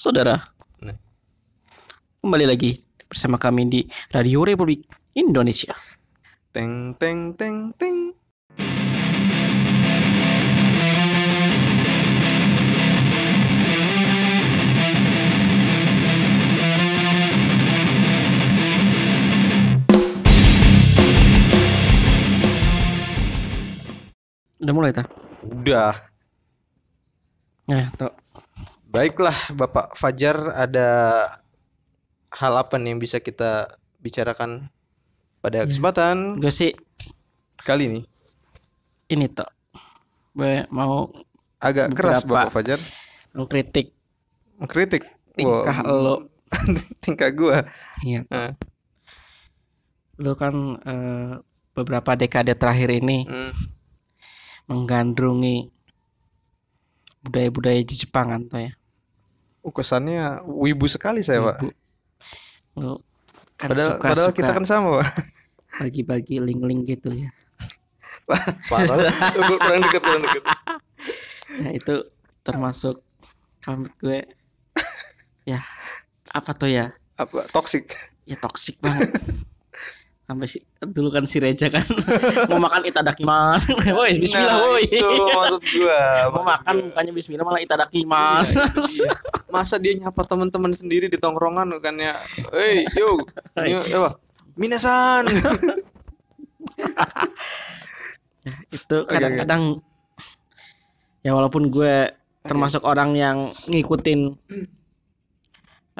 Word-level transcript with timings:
saudara. 0.00 0.40
Nah. 0.80 0.96
Kembali 2.24 2.48
lagi 2.48 2.72
bersama 3.04 3.36
kami 3.36 3.68
di 3.68 3.80
Radio 4.16 4.40
Republik 4.48 4.80
Indonesia. 5.12 5.76
Teng 6.56 6.96
teng 6.96 7.36
teng 7.36 7.76
teng. 7.76 8.16
Udah 24.60 24.74
mulai 24.76 24.92
ta? 24.96 25.04
Udah. 25.44 25.92
Nah, 27.68 27.84
tuh. 27.96 28.19
Baiklah 28.90 29.38
Bapak 29.54 29.94
Fajar 29.94 30.50
ada 30.50 30.88
hal 32.34 32.52
apa 32.58 32.74
nih 32.74 32.94
yang 32.94 33.00
bisa 33.02 33.22
kita 33.22 33.78
bicarakan 34.02 34.66
pada 35.38 35.62
kesempatan 35.62 36.38
Gue 36.42 36.50
sih 36.50 36.74
kali 37.62 37.86
ini? 37.86 38.00
ini 39.10 39.26
tuh. 39.30 39.46
Gue 40.34 40.66
mau 40.74 41.10
Agak 41.62 41.94
keras 41.94 42.26
Bapak 42.26 42.50
Fajar. 42.50 42.80
mengkritik 43.34 43.94
Mengkritik. 44.58 45.06
tingkah 45.38 45.86
Wow, 45.86 46.02
lo. 46.02 46.16
tingkah 47.06 47.30
gua. 47.30 47.62
Iya. 48.02 48.26
Nah, 48.26 48.52
Lu 50.20 50.36
kan 50.36 50.52
eh, 50.84 51.32
beberapa 51.72 52.12
dekade 52.18 52.52
terakhir 52.58 52.92
ini 52.92 53.24
hmm. 53.24 53.52
menggandrungi 54.68 55.72
budaya-budaya 57.24 57.80
Jepangan 57.86 58.44
tuh 58.50 58.68
ya. 58.68 58.72
Uh, 59.60 59.72
kesannya 59.72 60.40
wibu 60.46 60.86
sekali 60.88 61.20
saya, 61.20 61.44
Pak. 61.44 61.56
Bu. 61.60 61.68
Lu 62.80 62.94
kan 63.60 63.76
Padahal, 63.76 63.90
suka 63.92 64.06
padahal 64.08 64.30
suka 64.32 64.38
kita 64.40 64.50
kan 64.56 64.64
sama, 64.64 64.88
Pak. 65.04 65.08
bagi-bagi 65.80 66.36
link-link 66.44 66.84
gitu 66.88 67.12
ya. 67.12 67.30
Parah. 68.68 69.10
Kurang 69.58 69.80
deket, 69.84 70.02
kurang 70.04 70.22
deket. 70.22 70.44
Nah, 71.60 71.72
itu 71.74 71.94
termasuk 72.46 73.02
menurut 73.68 73.94
gue 74.00 74.20
ya 75.44 75.60
apa 76.30 76.50
tuh 76.54 76.70
ya? 76.70 76.94
Apa? 77.18 77.44
Toxic. 77.50 77.90
Ya 78.24 78.38
toksik 78.38 78.78
banget. 78.80 79.12
Sampai 80.30 80.46
si, 80.46 80.62
dulu 80.78 81.10
kan 81.10 81.26
si 81.26 81.42
Reja 81.42 81.66
kan 81.66 81.82
mau 82.54 82.62
makan 82.62 82.86
itadakimas. 82.86 83.66
Woi, 83.98 84.14
bismillah 84.14 84.62
Nah, 84.62 84.70
woi. 84.70 84.86
Itu 84.86 85.26
maksud 85.26 85.62
gua. 85.74 86.02
Mau 86.38 86.46
makan 86.46 86.74
bukannya 86.86 87.10
bismillah 87.10 87.42
malah 87.42 87.58
itadakimas. 87.58 88.54
Iya. 88.54 89.10
Masa 89.50 89.82
dia 89.82 89.90
nyapa 89.98 90.22
teman-teman 90.22 90.70
sendiri 90.70 91.10
di 91.10 91.18
tongkrongan 91.18 91.66
bukannya, 91.74 92.14
"Hey, 92.54 92.86
yo, 92.94 93.18
ini 93.58 93.74
apa? 93.90 94.22
Minasan." 94.54 95.26
Nah, 98.46 98.58
itu 98.70 98.96
kadang-kadang 99.10 99.82
ya 101.26 101.34
walaupun 101.34 101.74
gue 101.74 102.06
termasuk 102.46 102.86
orang 102.86 103.18
yang 103.18 103.50
ngikutin 103.66 104.30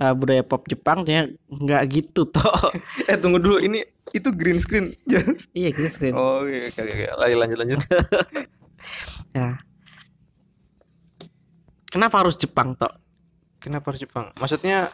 uh, 0.00 0.14
budaya 0.16 0.40
pop 0.40 0.64
Jepang 0.64 1.04
ya 1.04 1.28
nggak 1.46 1.82
gitu 1.92 2.24
toh. 2.26 2.72
eh, 3.10 3.16
tunggu 3.20 3.38
dulu, 3.38 3.60
ini 3.60 3.84
itu 4.10 4.32
green 4.32 4.58
screen. 4.58 4.88
iya 5.58 5.70
green 5.70 5.92
screen. 5.92 6.16
oh, 6.16 6.42
iya, 6.48 6.66
oke, 6.66 6.80
oke, 6.80 6.92
oke. 6.92 7.06
Lagi 7.14 7.34
lanjut 7.36 7.58
lanjut. 7.60 7.80
Ya. 9.30 9.60
Kenapa 11.86 12.18
harus 12.18 12.34
Jepang 12.34 12.74
toh? 12.74 12.90
Kenapa 13.60 13.92
harus 13.92 14.00
Jepang? 14.00 14.26
Maksudnya 14.40 14.88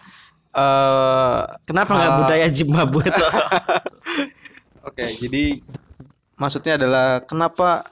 eh 0.53 1.43
Kenapa 1.65 1.93
nggak 1.95 2.12
Ah. 2.12 2.19
budaya 2.21 2.47
Zimbabwe 2.51 3.05
toh? 3.07 3.31
Oke, 4.84 5.05
jadi 5.23 5.61
maksudnya 6.34 6.77
adalah 6.77 7.25
kenapa 7.25 7.87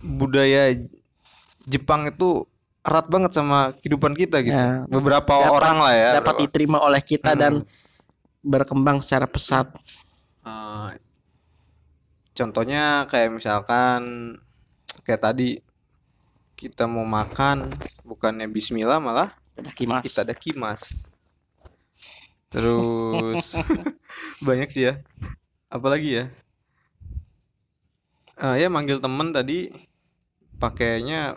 budaya 0.00 0.76
Jepang 1.64 2.08
itu 2.08 2.44
erat 2.80 3.06
banget 3.06 3.32
sama 3.32 3.72
kehidupan 3.76 4.12
kita 4.12 4.40
gitu. 4.40 4.54
Ya, 4.54 4.86
Beberapa 4.86 5.28
dapat- 5.28 5.52
orang 5.52 5.76
lah 5.78 5.92
ya. 5.92 6.10
dapat 6.16 6.24
berapa- 6.32 6.42
diterima 6.42 6.78
oleh 6.80 7.00
kita 7.00 7.34
dan 7.34 7.62
berkembang 8.40 8.98
secara 8.98 9.26
pesat. 9.26 9.68
Eh, 10.42 10.90
contohnya 12.32 13.04
kayak 13.04 13.30
misalkan 13.30 14.00
kayak 15.02 15.20
tadi 15.22 15.58
kita 16.54 16.84
mau 16.84 17.04
makan 17.04 17.70
bukannya 18.02 18.46
bismillah 18.46 18.98
malah 18.98 19.30
Itadakimasu. 19.52 20.04
kita 20.04 20.20
ada 20.22 20.34
kimas. 20.34 21.12
Terus 22.48 23.52
banyak 24.46 24.68
sih 24.68 24.88
ya. 24.88 25.02
Apalagi 25.68 26.10
ya? 26.14 26.24
Eh, 28.38 28.56
ya 28.56 28.68
manggil 28.68 28.96
temen 28.96 29.30
tadi 29.30 29.68
pakainya 30.56 31.36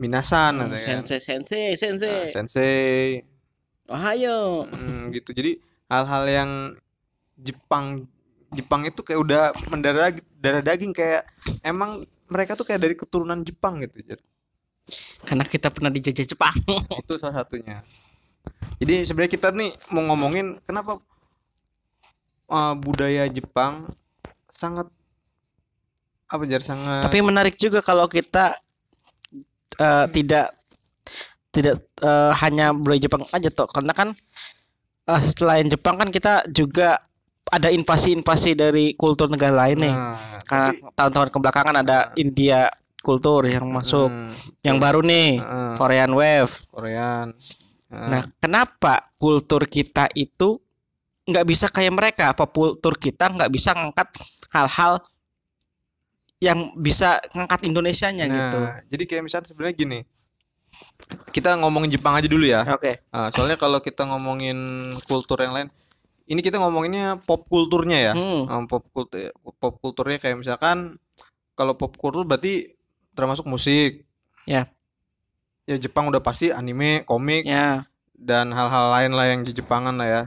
minasan 0.00 0.56
katanya 0.56 0.80
kan. 0.80 1.04
Sensei, 1.04 1.20
sensei, 1.20 1.64
Nah, 1.68 1.76
sensei. 1.76 2.18
sensei 2.32 2.80
Ohayo. 3.86 4.64
Hmm, 4.70 5.10
gitu 5.12 5.30
jadi 5.30 5.58
hal-hal 5.86 6.24
yang 6.26 6.50
Jepang 7.36 8.06
Jepang 8.50 8.82
itu 8.82 9.02
kayak 9.04 9.20
udah 9.20 9.42
mendarah 9.68 10.10
darah 10.40 10.62
daging 10.64 10.90
kayak 10.90 11.22
emang 11.62 12.02
mereka 12.26 12.56
tuh 12.56 12.64
kayak 12.64 12.80
dari 12.80 12.94
keturunan 12.96 13.44
Jepang 13.44 13.78
gitu 13.84 14.00
jadi 14.02 14.22
Karena 15.22 15.44
kita 15.46 15.70
pernah 15.70 15.92
dijajah 15.92 16.26
Jepang. 16.26 16.54
itu 17.02 17.14
salah 17.14 17.44
satunya 17.44 17.78
jadi 18.80 19.04
sebenarnya 19.04 19.32
kita 19.36 19.52
nih 19.52 19.70
mau 19.92 20.02
ngomongin 20.08 20.56
kenapa 20.64 20.96
uh, 22.48 22.74
budaya 22.74 23.28
Jepang 23.28 23.86
sangat 24.48 24.88
apa 26.26 26.42
jar 26.46 26.62
sangat 26.62 27.04
Tapi 27.04 27.18
menarik 27.20 27.54
juga 27.54 27.82
kalau 27.82 28.06
kita 28.06 28.54
eh, 29.80 30.06
tidak 30.12 30.52
tidak 31.50 31.74
eh, 32.04 32.32
hanya 32.44 32.76
budaya 32.76 33.00
Jepang 33.08 33.24
aja 33.32 33.48
toh 33.48 33.66
karena 33.72 33.92
kan 33.96 34.08
eh, 35.08 35.22
selain 35.32 35.66
Jepang 35.66 35.96
kan 35.96 36.12
kita 36.12 36.44
juga 36.52 37.00
ada 37.50 37.72
invasi-invasi 37.72 38.54
dari 38.54 38.94
kultur 38.94 39.26
negara 39.26 39.66
lain 39.66 39.82
nih. 39.82 39.96
nah, 39.96 40.14
Karena 40.46 40.70
tahun-tahun 40.94 41.28
kebelakangan 41.34 41.76
ada 41.82 42.14
India 42.14 42.70
kultur 43.02 43.48
yang 43.48 43.66
masuk, 43.74 44.06
hmm, 44.06 44.62
yang 44.62 44.78
baru 44.78 45.02
nih 45.02 45.40
Heeh. 45.40 45.72
Korean 45.74 46.12
Wave. 46.14 46.52
Korean 46.70 47.34
Nah, 47.90 48.22
kenapa 48.38 49.02
kultur 49.18 49.66
kita 49.66 50.06
itu 50.14 50.62
nggak 51.26 51.42
bisa 51.42 51.66
kayak 51.66 51.90
mereka? 51.90 52.30
Apa 52.30 52.46
kultur 52.46 52.94
kita 52.94 53.34
nggak 53.34 53.50
bisa 53.50 53.74
ngangkat 53.74 54.08
hal-hal 54.54 55.02
yang 56.40 56.72
bisa 56.74 57.20
ngangkat 57.36 57.68
Indonesianya 57.68 58.24
nah, 58.26 58.34
gitu? 58.36 58.60
jadi 58.96 59.02
kayak 59.04 59.22
misalnya 59.28 59.46
sebenarnya 59.52 59.76
gini 59.76 60.00
kita 61.36 61.58
ngomongin 61.60 61.90
Jepang 61.92 62.16
aja 62.16 62.28
dulu 62.30 62.46
ya 62.46 62.62
Oke. 62.70 62.96
Ah, 63.10 63.28
soalnya 63.34 63.58
kalau 63.58 63.82
kita 63.82 64.06
ngomongin 64.06 64.56
kultur 65.10 65.42
yang 65.42 65.50
lain, 65.50 65.68
ini 66.30 66.38
kita 66.38 66.62
ngomonginnya 66.62 67.18
pop 67.26 67.42
kulturnya 67.50 67.98
ya. 67.98 68.12
Hmm. 68.14 68.46
Ah, 68.46 68.62
pop 68.70 68.86
kultur 68.94 69.34
pop 69.58 69.74
kulturnya 69.82 70.22
kayak 70.22 70.38
misalkan 70.38 71.02
kalau 71.58 71.74
pop 71.74 71.98
kultur 71.98 72.22
berarti 72.22 72.70
termasuk 73.18 73.50
musik. 73.50 74.06
Ya. 74.46 74.70
Ya 75.66 75.76
Jepang 75.82 76.06
udah 76.06 76.22
pasti 76.22 76.54
anime, 76.54 77.02
komik 77.02 77.42
Ya. 77.42 77.90
dan 78.14 78.54
hal-hal 78.54 78.94
lain 78.94 79.12
lah 79.18 79.26
yang 79.26 79.40
di 79.42 79.50
Jepangan 79.50 79.98
lah 79.98 80.06
ya. 80.06 80.22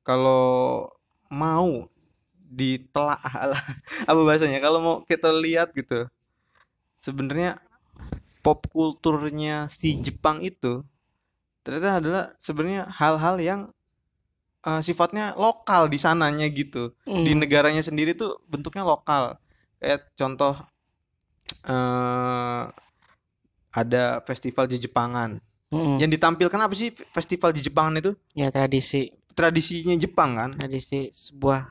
Kalau 0.00 0.88
mau 1.28 1.84
ditelaah 2.50 3.34
lah. 3.54 3.62
Apa 4.10 4.20
bahasanya? 4.26 4.58
Kalau 4.58 4.78
mau 4.82 4.96
kita 5.06 5.30
lihat 5.30 5.70
gitu 5.72 6.10
sebenarnya 6.98 7.56
pop 8.42 8.66
kulturnya 8.68 9.68
si 9.70 9.96
Jepang 10.00 10.40
itu 10.42 10.82
ternyata 11.62 12.00
adalah 12.00 12.24
sebenarnya 12.40 12.88
hal-hal 12.90 13.36
yang 13.38 13.60
eh, 14.60 14.80
sifatnya 14.84 15.32
lokal 15.36 15.88
di 15.88 15.96
sananya 15.96 16.44
gitu. 16.50 16.92
Di 17.06 17.32
Hmm. 17.32 17.40
negaranya 17.40 17.80
sendiri 17.80 18.12
tuh 18.12 18.36
bentuknya 18.50 18.84
lokal. 18.84 19.36
Kayak 19.80 20.10
contoh 20.12 20.54
eh 21.64 22.62
ada 23.70 24.04
festival 24.26 24.66
di 24.66 24.76
Jepangan. 24.78 25.38
Mm-mm. 25.70 26.02
yang 26.02 26.10
ditampilkan 26.10 26.58
apa 26.58 26.74
sih 26.74 26.90
festival 27.14 27.54
di 27.54 27.62
Jepangan 27.62 28.02
itu? 28.02 28.10
Ya 28.34 28.50
tradisi. 28.50 29.06
Tradisinya 29.38 29.94
Jepang 29.94 30.34
kan? 30.34 30.50
Tradisi 30.50 31.06
sebuah 31.14 31.62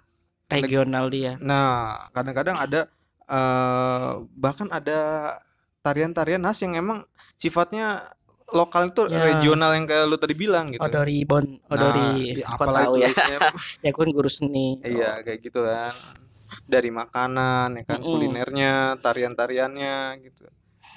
regional 0.49 1.05
dia. 1.07 1.37
Nah, 1.39 2.09
kadang-kadang 2.11 2.57
ada 2.57 2.81
eh 3.29 4.11
bahkan 4.33 4.65
ada 4.69 4.99
tarian-tarian 5.79 6.41
khas 6.41 6.65
yang 6.65 6.73
emang 6.75 7.05
sifatnya 7.37 8.09
lokal 8.49 8.89
itu 8.89 9.05
Ya. 9.05 9.21
regional 9.21 9.77
yang 9.77 9.85
kayak 9.85 10.09
lu 10.09 10.17
tadi 10.17 10.33
bilang 10.33 10.73
gitu. 10.73 10.81
Odori 10.81 11.21
Bon, 11.21 11.45
Nah, 11.45 11.69
Odori, 11.69 12.33
kok 12.35 12.57
apalah 12.57 12.89
tahu 12.89 12.93
ya? 12.97 13.09
ya 13.85 13.91
kan 13.93 14.09
guru 14.09 14.25
seni. 14.25 14.81
Iya, 14.81 15.21
kayak 15.21 15.39
gitu 15.45 15.61
kan. 15.61 15.93
Dari 16.65 16.89
makanan 16.89 17.77
ya 17.77 17.83
kan, 17.85 18.01
Mm-mm. 18.01 18.09
kulinernya, 18.09 18.97
tarian-tariannya 18.97 19.97
gitu. 20.25 20.49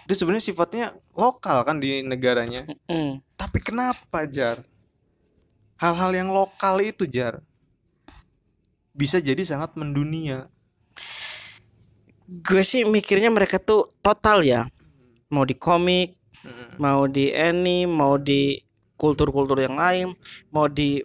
Itu 0.09 0.13
sebenarnya 0.17 0.45
sifatnya 0.49 0.87
lokal 1.13 1.69
kan 1.69 1.77
di 1.77 2.01
negaranya. 2.01 2.65
Hmm. 2.89 3.21
Tapi 3.37 3.61
kenapa 3.61 4.25
Jar? 4.25 4.65
Hal-hal 5.77 6.11
yang 6.17 6.33
lokal 6.33 6.81
itu 6.81 7.05
Jar 7.05 7.45
bisa 8.93 9.19
jadi 9.19 9.41
sangat 9.45 9.75
mendunia. 9.77 10.49
Gue 12.29 12.65
sih 12.65 12.85
mikirnya 12.89 13.29
mereka 13.29 13.61
tuh 13.61 13.85
total 14.01 14.45
ya. 14.45 14.69
Mau 15.33 15.45
di 15.49 15.57
komik, 15.57 16.17
mau 16.77 17.09
di 17.09 17.33
anime, 17.33 17.89
mau 17.89 18.21
di 18.21 18.61
kultur-kultur 18.97 19.59
yang 19.59 19.75
lain, 19.75 20.15
mau 20.55 20.71
di 20.71 21.03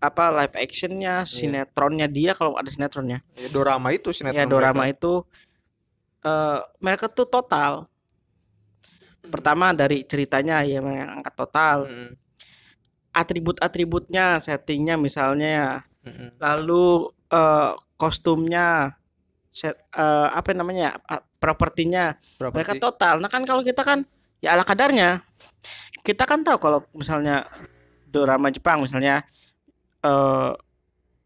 apa 0.00 0.32
live 0.32 0.56
actionnya, 0.56 1.28
sinetronnya 1.28 2.08
dia 2.08 2.32
kalau 2.32 2.56
ada 2.56 2.70
sinetronnya. 2.70 3.20
Ya, 3.36 3.48
dorama 3.52 3.92
itu 3.92 4.14
sinetron 4.16 4.40
ya 4.40 4.44
dorama 4.48 4.88
mereka. 4.88 4.96
itu 4.96 5.12
eh 6.24 6.60
mereka 6.80 7.06
tuh 7.12 7.28
total. 7.28 7.84
Pertama 9.24 9.72
dari 9.72 10.04
ceritanya 10.04 10.60
ya 10.64 10.84
angkat 10.84 11.34
total, 11.36 11.88
atribut-atributnya, 13.12 14.36
settingnya 14.40 15.00
misalnya, 15.00 15.80
Lalu 16.38 17.10
eh, 17.32 17.72
kostumnya, 17.96 18.94
set 19.48 19.74
eh, 19.94 20.28
apa 20.32 20.52
namanya, 20.52 20.98
ah, 21.08 21.22
propertinya, 21.40 22.12
mereka 22.52 22.76
Properti. 22.76 22.82
total. 22.82 23.14
Nah 23.20 23.30
kan 23.32 23.42
kalau 23.44 23.64
kita 23.64 23.82
kan 23.84 24.04
ya 24.44 24.54
ala 24.56 24.64
kadarnya, 24.64 25.20
kita 26.04 26.28
kan 26.28 26.44
tahu 26.44 26.60
kalau 26.60 26.84
misalnya 26.92 27.48
drama 28.08 28.52
Jepang 28.52 28.84
misalnya 28.84 29.24
eh 30.04 30.52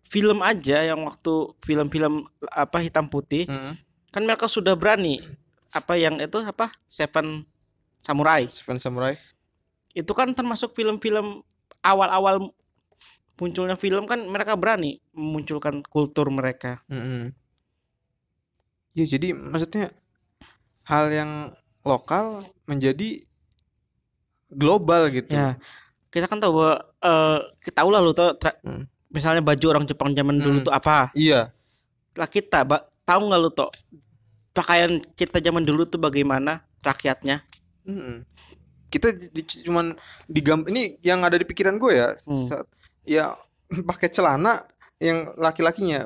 film 0.08 0.40
aja 0.40 0.88
yang 0.88 1.04
waktu 1.04 1.52
film-film 1.60 2.25
apa 2.48 2.80
hitam 2.80 3.12
putih 3.12 3.44
Mm-mm. 3.44 3.76
kan 4.08 4.25
mereka 4.25 4.48
sudah 4.48 4.72
berani 4.72 5.20
apa 5.76 6.00
yang 6.00 6.16
itu 6.16 6.40
apa 6.40 6.72
Seven 6.88 7.44
Samurai 8.00 8.48
Seven 8.48 8.80
Samurai. 8.80 9.12
itu 9.92 10.08
kan 10.16 10.32
termasuk 10.32 10.72
film-film 10.72 11.44
awal-awal 11.84 12.48
munculnya 13.38 13.75
film 13.75 14.05
kan 14.05 14.19
mereka 14.25 14.55
berani 14.55 14.99
memunculkan 15.11 15.81
kultur 15.85 16.29
mereka 16.29 16.82
Mm-mm. 16.87 17.31
Ya 18.93 19.05
jadi 19.06 19.31
maksudnya 19.31 19.94
hal 20.85 21.06
yang 21.08 21.55
lokal 21.82 22.35
menjadi 22.64 23.23
global 24.49 25.06
gitu. 25.08 25.31
ya 25.31 25.55
kita 26.08 26.25
kan 26.25 26.40
tahu 26.40 26.56
bahwa 26.56 26.75
eh, 26.99 27.38
kita 27.62 27.76
tahu 27.79 27.88
lah 27.88 28.00
lu 28.00 28.11
tuh 28.11 28.32
tra- 28.35 28.56
Hmm. 28.58 28.88
misalnya 29.08 29.38
baju 29.38 29.67
orang 29.69 29.85
Jepang 29.85 30.11
zaman 30.11 30.37
dulu 30.37 30.58
Hmm. 30.58 30.67
tuh 30.67 30.75
apa 30.75 31.12
Iya. 31.12 31.52
lah 32.14 32.26
kita 32.26 32.64
ba- 32.64 32.85
tahu 33.05 33.29
nggak 33.29 33.40
lu 33.40 33.50
tuh 33.50 33.69
pakaian 34.50 34.88
kita 35.12 35.38
zaman 35.38 35.62
dulu 35.62 35.85
tuh 35.85 35.96
bagaimana 35.96 36.64
rakyatnya 36.81 37.44
Mm-mm. 37.85 38.25
Kita 38.88 39.12
di- 39.12 39.29
di- 39.31 39.62
cuman 39.62 39.93
digam 40.26 40.64
ini 40.67 40.96
yang 41.02 41.20
ada 41.20 41.37
di 41.37 41.44
pikiran 41.44 41.76
gue 41.76 41.93
ya. 41.94 42.17
Hmm. 42.19 42.49
saat- 42.49 42.69
ya 43.08 43.32
pakai 43.88 44.12
celana 44.12 44.60
yang 45.00 45.32
laki-lakinya 45.40 46.05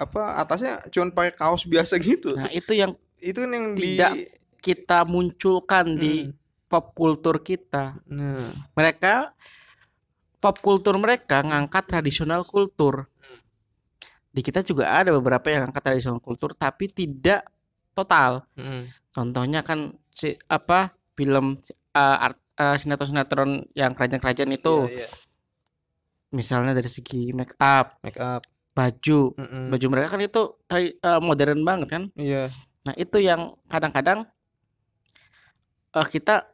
apa 0.00 0.40
atasnya 0.40 0.80
cuman 0.88 1.12
pakai 1.12 1.36
kaos 1.36 1.68
biasa 1.68 2.00
gitu. 2.00 2.32
nah 2.32 2.48
itu 2.48 2.72
yang 2.72 2.88
Itu 3.20 3.44
kan 3.44 3.52
yang 3.52 3.66
Tidak. 3.76 4.12
di 4.16 4.24
kita 4.64 5.04
munculkan 5.04 6.00
di 6.00 6.24
Hmm. 6.24 6.32
pop 6.72 6.96
kultur 6.96 7.44
kita 7.44 8.00
Nah, 8.08 8.32
mereka 8.72 9.36
pop 10.40 10.56
kultur 10.58 10.96
mereka 10.96 11.44
ngangkat 11.44 11.84
tradisional 11.84 12.48
kultur. 12.48 13.04
Di 14.32 14.40
kita 14.40 14.64
juga 14.64 14.88
ada 14.88 15.12
beberapa 15.12 15.52
yang 15.52 15.68
ngangkat 15.68 15.84
tradisional 15.84 16.16
kultur 16.24 16.56
tapi 16.56 16.88
tidak 16.88 17.44
total. 17.92 18.40
mm. 18.56 19.12
Contohnya 19.12 19.60
kan 19.60 19.92
si 20.08 20.32
apa 20.48 20.96
film 21.12 21.60
uh, 21.92 22.24
art- 22.24 22.40
uh, 22.56 22.72
sinetron-sinetron 22.72 23.68
yang 23.76 23.92
kerajaan-kerajaan 23.92 24.52
itu 24.54 24.88
Iya, 24.88 24.96
iya. 25.04 25.08
Misalnya 26.30 26.72
dari 26.74 26.86
segi 26.90 27.34
make 27.34 27.54
up, 27.58 27.98
make 28.02 28.18
up. 28.18 28.42
baju. 28.70 29.34
Mm-mm. 29.34 29.66
Baju 29.68 29.86
mereka 29.90 30.14
kan 30.14 30.22
itu 30.22 30.42
uh, 30.56 31.20
modern 31.20 31.60
banget 31.66 31.88
kan. 31.90 32.02
Iya. 32.14 32.46
Nah, 32.86 32.94
itu 32.96 33.18
yang 33.20 33.58
kadang-kadang 33.68 34.24
uh, 35.92 36.06
kita 36.06 36.46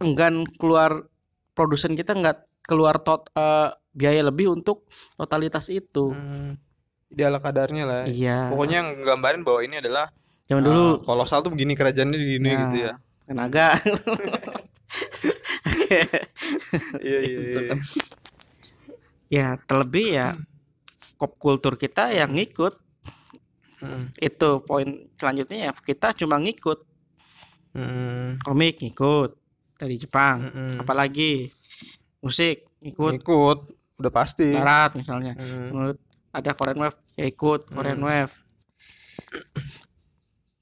enggan 0.00 0.46
keluar 0.56 1.04
produsen 1.52 1.98
kita 1.98 2.14
nggak 2.14 2.38
keluar 2.64 2.96
tot 3.02 3.28
uh, 3.34 3.74
biaya 3.92 4.22
lebih 4.24 4.54
untuk 4.54 4.86
totalitas 5.18 5.68
itu. 5.68 6.14
Mm. 6.14 6.54
Di 7.10 7.22
ala 7.26 7.42
kadarnya 7.42 7.84
lah. 7.84 8.02
Iya. 8.06 8.54
Pokoknya 8.54 8.82
yang 8.86 8.90
nggambarin 9.04 9.42
bahwa 9.42 9.60
ini 9.66 9.78
adalah 9.82 10.06
Zaman 10.46 10.62
ah, 10.62 10.66
dulu 10.70 10.84
kolosal 11.02 11.42
tuh 11.42 11.50
begini 11.50 11.74
kerajaannya 11.74 12.18
begini 12.18 12.50
Nah, 12.54 12.60
gitu 12.70 12.76
ya. 12.86 12.92
tenaga. 13.26 13.74
Oke. 15.70 15.98
Iya 17.02 17.18
iya 17.26 17.38
Gitu 17.42 17.60
iya. 17.62 17.70
kan. 17.74 17.78
Ya, 19.26 19.58
terlebih 19.64 20.06
ya 20.14 20.28
pop 21.16 21.34
kultur 21.36 21.74
kita 21.74 22.12
yang 22.12 22.32
ngikut. 22.32 22.76
Mm. 23.76 24.08
Itu 24.16 24.64
poin 24.64 25.08
selanjutnya 25.12 25.68
ya 25.68 25.72
kita 25.72 26.12
cuma 26.14 26.36
ngikut 26.38 26.84
Mm. 27.76 28.40
komik 28.40 28.80
ngikut 28.80 29.36
dari 29.76 30.00
Jepang. 30.00 30.48
Mm-mm. 30.48 30.80
Apalagi 30.80 31.52
musik 32.24 32.64
ngikut 32.80 33.20
Ikut 33.20 33.58
udah 34.00 34.12
pasti. 34.12 34.48
barat 34.56 34.96
misalnya. 34.96 35.36
Mm. 35.36 35.76
Menurut 35.76 35.98
ada 36.32 36.56
Korean 36.56 36.80
Wave 36.80 36.96
ya 37.16 37.24
ikut 37.24 37.68
Korean 37.68 38.00
Hmm. 38.00 38.08
Wave. 38.08 38.32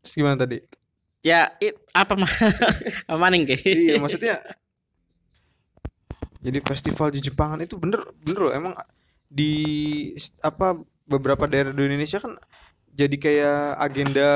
Terus 0.02 0.14
gimana 0.14 0.36
tadi? 0.38 0.58
Ya, 1.24 1.54
it, 1.56 1.78
apa 1.96 2.18
mah? 2.18 2.28
Maning 3.22 3.48
iya 3.64 3.96
maksudnya 3.96 4.42
jadi 6.44 6.58
festival 6.60 7.08
di 7.08 7.20
Jepangan 7.20 7.58
itu 7.58 7.74
bener 7.74 8.04
bener 8.20 8.40
loh 8.40 8.52
emang 8.52 8.72
di 9.26 9.52
apa 10.40 10.76
beberapa 11.04 11.44
daerah 11.44 11.72
di 11.72 11.80
Indonesia 11.82 12.18
kan 12.18 12.36
jadi 12.86 13.16
kayak 13.16 13.58
agenda 13.80 14.30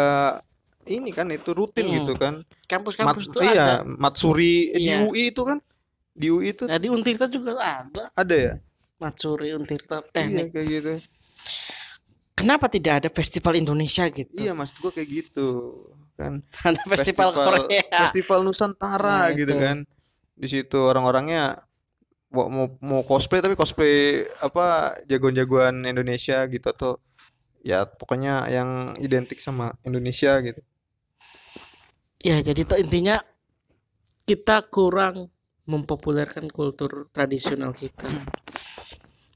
ini 0.85 1.13
kan 1.13 1.29
itu 1.29 1.53
rutin 1.53 1.85
Hmm. 1.85 1.95
gitu 1.95 2.13
kan 2.15 2.35
Kampus-kampus 2.65 3.29
tuh 3.29 3.45
iya 3.45 3.79
ada. 3.79 3.87
Matsuri 3.87 4.73
Iya. 4.73 5.05
di 5.05 5.05
UI 5.05 5.23
itu 5.29 5.43
kan 5.43 5.59
di 6.13 6.27
UI 6.27 6.51
itu 6.51 6.65
Nah, 6.65 6.77
di 6.77 6.89
Untirta 6.89 7.25
juga 7.27 7.55
ada. 7.57 8.09
ada 8.11 8.35
ya 8.35 8.55
Matsuri 8.99 9.53
Untirta 9.53 10.01
iya 10.01 10.09
teknik. 10.11 10.49
kayak 10.51 10.67
gitu 10.67 10.93
Kenapa 12.35 12.67
tidak 12.67 13.03
ada 13.03 13.09
festival 13.11 13.55
Indonesia 13.55 14.07
gitu? 14.09 14.39
iya 14.39 14.55
maksud 14.55 14.79
gua 14.79 14.91
kayak 14.91 15.09
gitu 15.13 15.49
kan 16.15 16.41
Ada 16.67 16.81
festival, 16.89 17.29
Korea. 17.31 17.85
festival 18.03 18.39
Nusantara 18.43 19.29
Nah, 19.29 19.35
gitu 19.35 19.51
itu. 19.51 19.61
kan 19.61 19.77
di 20.35 20.47
situ 20.47 20.79
orang-orangnya 20.79 21.59
mau, 22.35 22.47
mau 22.53 22.67
mau 22.81 23.03
cosplay 23.05 23.41
tapi 23.45 23.57
cosplay 23.57 24.25
apa 24.45 24.97
jagoan-jagoan 25.09 25.85
Indonesia 25.89 26.45
gitu 26.49 26.67
atau 26.75 26.93
ya 27.65 27.85
pokoknya 27.89 28.49
yang 28.53 28.95
identik 29.01 29.39
sama 29.41 29.75
Indonesia 29.85 30.39
gitu 30.45 30.61
Ya, 32.19 32.43
jadi 32.43 32.67
tuh 32.67 32.79
intinya 32.83 33.15
kita 34.27 34.67
kurang 34.69 35.31
mempopulerkan 35.67 36.51
kultur 36.51 37.07
tradisional 37.15 37.73
kita. 37.75 38.07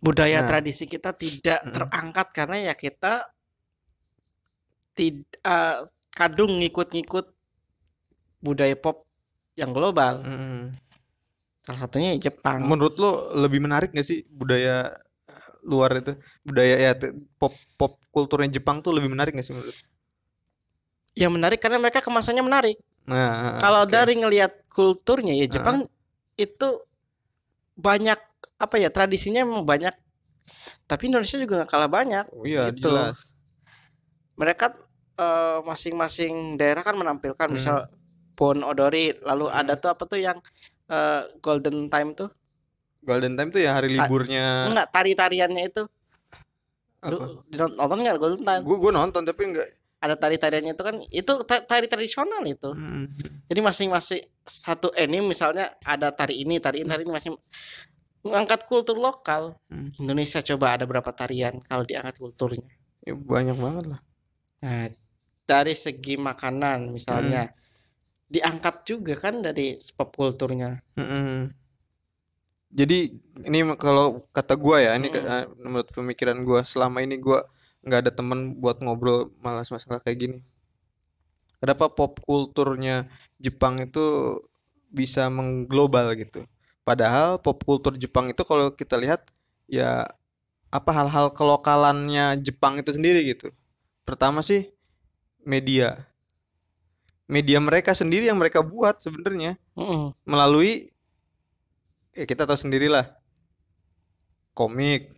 Budaya 0.02 0.42
Nah. 0.42 0.48
tradisi 0.50 0.84
kita 0.90 1.14
tidak 1.14 1.62
Mm-mm. 1.62 1.72
terangkat 1.72 2.26
karena 2.34 2.58
ya 2.70 2.74
kita 2.74 3.22
tidak 4.92 5.88
kadung 6.12 6.58
ngikut-ngikut 6.60 7.26
budaya 8.42 8.76
pop 8.76 9.06
yang 9.56 9.70
global. 9.72 10.26
Salah 11.62 11.78
satunya 11.86 12.18
ya 12.18 12.30
Jepang. 12.30 12.66
menurut 12.66 12.94
lo 12.98 13.10
lebih 13.38 13.62
menarik 13.62 13.94
gak 13.94 14.02
sih 14.02 14.26
budaya 14.34 14.90
eh, 15.30 15.46
luar 15.62 15.94
itu 16.02 16.12
budaya 16.42 16.74
ya 16.74 16.92
pop 17.38 17.54
pop 17.78 18.02
kulturnya 18.10 18.50
Jepang 18.58 18.82
tuh 18.82 18.90
lebih 18.90 19.06
menarik 19.10 19.30
gak 19.34 19.46
sih 19.46 19.54
menurut? 19.54 19.76
Yang 21.14 21.32
menarik 21.38 21.58
karena 21.62 21.78
mereka 21.78 22.00
kemasannya 22.02 22.42
menarik. 22.42 22.76
nah 23.06 23.58
Kalau 23.58 23.82
oke. 23.86 23.92
dari 23.94 24.14
ngelihat 24.18 24.52
kulturnya 24.70 25.34
ya 25.38 25.46
Jepang 25.46 25.86
itu 26.34 26.68
banyak 27.78 28.18
apa 28.58 28.76
ya 28.78 28.90
tradisinya 28.90 29.42
memang 29.46 29.62
banyak. 29.66 29.94
Tapi 30.86 31.02
Indonesia 31.10 31.38
juga 31.38 31.62
nggak 31.62 31.70
kalah 31.70 31.90
banyak. 31.90 32.24
Oh 32.34 32.42
iya 32.42 32.70
gitu. 32.74 32.90
jelas 32.90 33.38
Mereka 34.34 34.74
eh, 35.20 35.58
masing-masing 35.62 36.58
daerah 36.58 36.82
kan 36.82 36.96
menampilkan 36.98 37.46
Hmm. 37.46 37.54
misal 37.54 37.76
Bon 38.32 38.56
Odori, 38.64 39.12
lalu 39.22 39.46
Hmm. 39.46 39.60
ada 39.62 39.76
tuh 39.76 39.92
apa 39.92 40.08
tuh 40.08 40.18
yang 40.18 40.40
eh, 40.92 41.22
Golden 41.40 41.88
Time 41.88 42.12
tuh? 42.12 42.28
Golden 43.02 43.34
Time 43.34 43.50
tuh 43.50 43.60
ya 43.64 43.74
hari 43.74 43.96
Ta- 43.96 44.06
liburnya 44.06 44.68
Enggak 44.70 44.88
tari-tariannya 44.92 45.64
itu. 45.66 45.82
apa 47.02 47.10
Lu 47.10 47.42
nonton 47.74 47.98
nggak 47.98 48.18
Golden 48.20 48.42
Time? 48.46 48.62
gue 48.62 48.76
gue 48.78 48.92
nonton 48.94 49.22
tapi 49.26 49.42
enggak 49.50 49.68
Ada 50.02 50.14
tari-tariannya 50.18 50.74
itu 50.74 50.82
kan 50.82 50.96
itu 51.14 51.32
ta- 51.46 51.62
tari 51.62 51.86
tradisional 51.86 52.42
itu. 52.42 52.74
Hmm. 52.74 53.06
Jadi 53.46 53.60
masing-masing 53.62 54.18
satu 54.42 54.90
anime 54.98 55.30
misalnya 55.30 55.70
ada 55.86 56.10
tari 56.10 56.42
ini, 56.42 56.58
tari 56.58 56.82
ini, 56.82 56.90
tari 56.90 57.06
ini 57.06 57.14
masing 57.14 57.34
mengangkat 58.22 58.66
kultur 58.66 58.98
lokal. 58.98 59.54
Hmm. 59.70 59.94
Indonesia 59.98 60.42
coba 60.42 60.74
ada 60.78 60.90
berapa 60.90 61.06
tarian 61.14 61.54
kalau 61.66 61.86
diangkat 61.86 62.18
kulturnya. 62.18 62.66
Ya, 63.02 63.14
banyak 63.18 63.58
banget 63.58 63.84
lah 63.94 64.00
Nah, 64.62 64.86
dari 65.42 65.74
segi 65.74 66.14
makanan 66.14 66.94
misalnya 66.94 67.50
diangkat 68.32 68.88
juga 68.88 69.14
kan 69.20 69.44
dari 69.44 69.76
pop 69.92 70.16
kulturnya 70.16 70.80
Mm-mm. 70.96 71.52
Jadi 72.72 73.20
ini 73.44 73.58
kalau 73.76 74.24
kata 74.32 74.56
gua 74.56 74.80
ya, 74.80 74.96
ini 74.96 75.12
eh, 75.12 75.44
menurut 75.60 75.92
pemikiran 75.92 76.40
gua 76.40 76.64
selama 76.64 77.04
ini 77.04 77.20
gua 77.20 77.44
nggak 77.84 78.08
ada 78.08 78.12
temen 78.16 78.56
buat 78.56 78.80
ngobrol 78.80 79.28
malas 79.44 79.68
masalah 79.68 80.00
kayak 80.00 80.18
gini. 80.18 80.38
Kenapa 81.60 81.92
pop 81.92 82.16
kulturnya 82.24 83.12
Jepang 83.36 83.76
itu 83.84 84.40
bisa 84.88 85.28
mengglobal 85.28 86.16
gitu? 86.16 86.48
Padahal 86.82 87.36
pop 87.38 87.60
kultur 87.60 87.92
Jepang 88.00 88.32
itu 88.32 88.40
kalau 88.42 88.72
kita 88.72 88.96
lihat 88.96 89.20
ya 89.68 90.08
apa 90.72 90.90
hal-hal 90.96 91.28
kelokalannya 91.36 92.40
Jepang 92.40 92.80
itu 92.80 92.96
sendiri 92.96 93.20
gitu. 93.36 93.52
Pertama 94.08 94.40
sih 94.40 94.72
media. 95.44 96.08
Media 97.32 97.56
mereka 97.58 97.96
sendiri 97.96 98.28
yang 98.28 98.36
mereka 98.36 98.60
buat 98.60 99.00
sebenarnya 99.00 99.56
Mm-mm. 99.72 100.12
melalui 100.22 100.92
ya 102.12 102.28
kita 102.28 102.44
tahu 102.44 102.60
sendirilah 102.60 103.08
komik 104.52 105.08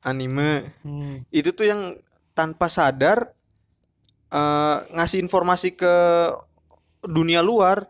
anime 0.00 0.72
Hmm. 0.80 1.24
itu 1.28 1.52
tuh 1.52 1.64
yang 1.64 1.96
tanpa 2.32 2.68
sadar 2.68 3.32
eh, 4.30 4.76
ngasih 4.92 5.20
informasi 5.20 5.72
ke 5.72 5.94
dunia 7.02 7.40
luar 7.40 7.88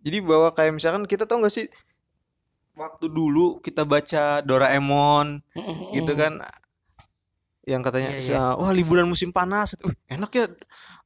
jadi 0.00 0.20
bahwa 0.20 0.48
kayak 0.50 0.72
misalkan 0.72 1.04
kita 1.04 1.24
tahu 1.24 1.44
nggak 1.44 1.54
sih 1.54 1.66
waktu 2.72 3.08
dulu 3.08 3.60
kita 3.60 3.84
baca 3.84 4.40
Doraemon 4.40 5.40
Mm-mm. 5.52 5.92
gitu 5.92 6.12
kan 6.12 6.40
yang 7.66 7.82
katanya 7.82 8.14
Iya, 8.14 8.20
iya. 8.22 8.40
wah 8.54 8.70
liburan 8.70 9.04
musim 9.06 9.28
panas 9.28 9.74
Uh, 9.80 9.92
enak 10.06 10.30
ya 10.30 10.46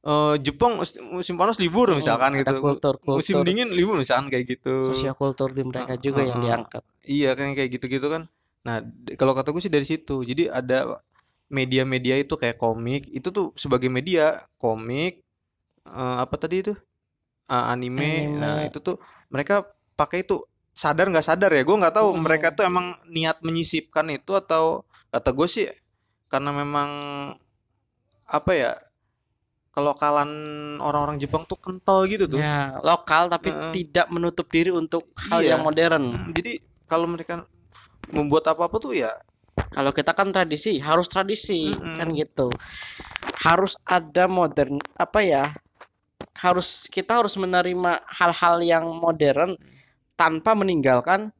eh, 0.05 0.35
Jepang 0.41 0.81
mus- 0.81 0.97
musim 1.01 1.35
panas 1.37 1.57
libur 1.61 1.93
misalkan 1.93 2.33
ada 2.33 2.41
gitu 2.41 2.57
kultur-kultur. 2.61 3.17
musim 3.21 3.35
dingin 3.45 3.69
libur 3.69 3.95
misalkan 4.01 4.27
kayak 4.33 4.45
gitu 4.57 4.73
Sosiokultur 4.81 5.49
di 5.53 5.61
mereka 5.65 5.93
juga 5.97 6.21
yang 6.25 6.41
Heeh. 6.41 6.45
diangkat 6.45 6.83
Iya 7.01 7.33
kan 7.33 7.57
kayak 7.57 7.69
gitu-gitu 7.81 8.07
kan. 8.13 8.29
Nah, 8.61 8.85
kalau 9.17 9.33
kata 9.33 9.49
gue 9.49 9.57
sih 9.57 9.73
dari 9.73 9.81
situ. 9.89 10.21
Jadi 10.21 10.45
ada 10.45 11.01
media-media 11.49 12.21
itu 12.21 12.37
kayak 12.37 12.61
komik, 12.61 13.09
itu 13.09 13.33
tuh 13.33 13.49
sebagai 13.57 13.89
media 13.89 14.45
komik 14.61 15.25
eh, 15.89 16.17
apa 16.21 16.35
tadi 16.37 16.61
itu? 16.61 16.73
Ah, 17.49 17.73
anime. 17.73 18.05
Anime. 18.05 18.37
Nah, 18.37 18.57
itu 18.69 18.77
tuh 18.77 19.01
mereka 19.33 19.65
pakai 19.97 20.21
itu 20.21 20.45
sadar 20.77 21.09
nggak 21.09 21.25
sadar 21.25 21.49
ya? 21.51 21.65
Gue 21.65 21.77
nggak 21.81 21.95
tahu 21.97 22.13
Mm. 22.13 22.21
mereka 22.21 22.47
tuh 22.53 22.69
emang 22.69 22.93
niat 23.09 23.41
menyisipkan 23.41 24.05
itu 24.13 24.31
atau 24.37 24.85
kata 25.09 25.29
gue 25.33 25.47
sih 25.49 25.65
karena 26.29 26.53
memang 26.53 26.89
apa 28.29 28.51
ya? 28.55 28.71
Kelokalan 29.71 30.29
orang-orang 30.77 31.15
Jepang 31.15 31.47
tuh 31.47 31.55
kental 31.55 32.03
gitu 32.03 32.27
tuh. 32.27 32.39
ya 32.39 32.75
lokal 32.83 33.27
tapi 33.27 33.49
Heeh. 33.49 33.71
tidak 33.71 34.11
menutup 34.11 34.43
diri 34.45 34.67
untuk 34.67 35.07
hal 35.31 35.39
Iya. 35.39 35.55
yang 35.55 35.63
modern 35.63 36.03
Hmm, 36.11 36.31
Jadi 36.31 36.59
kalau 36.85 37.07
mereka 37.07 37.47
membuat 38.11 38.51
apa-apa 38.51 38.75
tuh 38.77 38.91
ya 38.93 39.15
kalau 39.71 39.91
kita 39.91 40.11
kan 40.11 40.27
tradisi 40.29 40.75
harus 40.77 41.07
tradisi 41.07 41.71
Mm-mm. 41.71 41.95
kan 41.95 42.07
gitu 42.11 42.51
harus 43.41 43.79
ada 43.83 44.27
modern 44.27 44.75
apa 44.93 45.19
ya 45.23 45.55
harus 46.37 46.87
kita 46.87 47.23
harus 47.23 47.35
menerima 47.35 48.03
hal-hal 48.11 48.59
yang 48.59 48.85
modern 48.91 49.55
tanpa 50.13 50.51
meninggalkan 50.51 51.31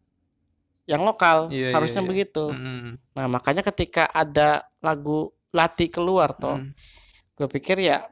yang 0.86 1.04
lokal 1.04 1.52
Iya, 1.52 1.72
iya, 1.72 1.76
harusnya 1.76 2.02
iya. 2.02 2.08
begitu 2.08 2.46
mm, 2.48 3.12
nah 3.12 3.28
makanya 3.28 3.60
ketika 3.62 4.08
ada 4.08 4.64
lagu 4.80 5.30
Lati 5.52 5.92
keluar 5.92 6.32
toh 6.32 6.58
mm, 6.58 6.72
gue 7.36 7.48
pikir 7.50 7.76
ya 7.82 8.08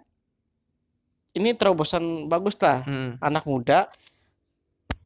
ini 1.39 1.55
terobosan 1.55 2.27
bagus 2.27 2.59
lah 2.59 2.83
mm. 2.83 3.23
anak 3.23 3.47
muda 3.47 3.87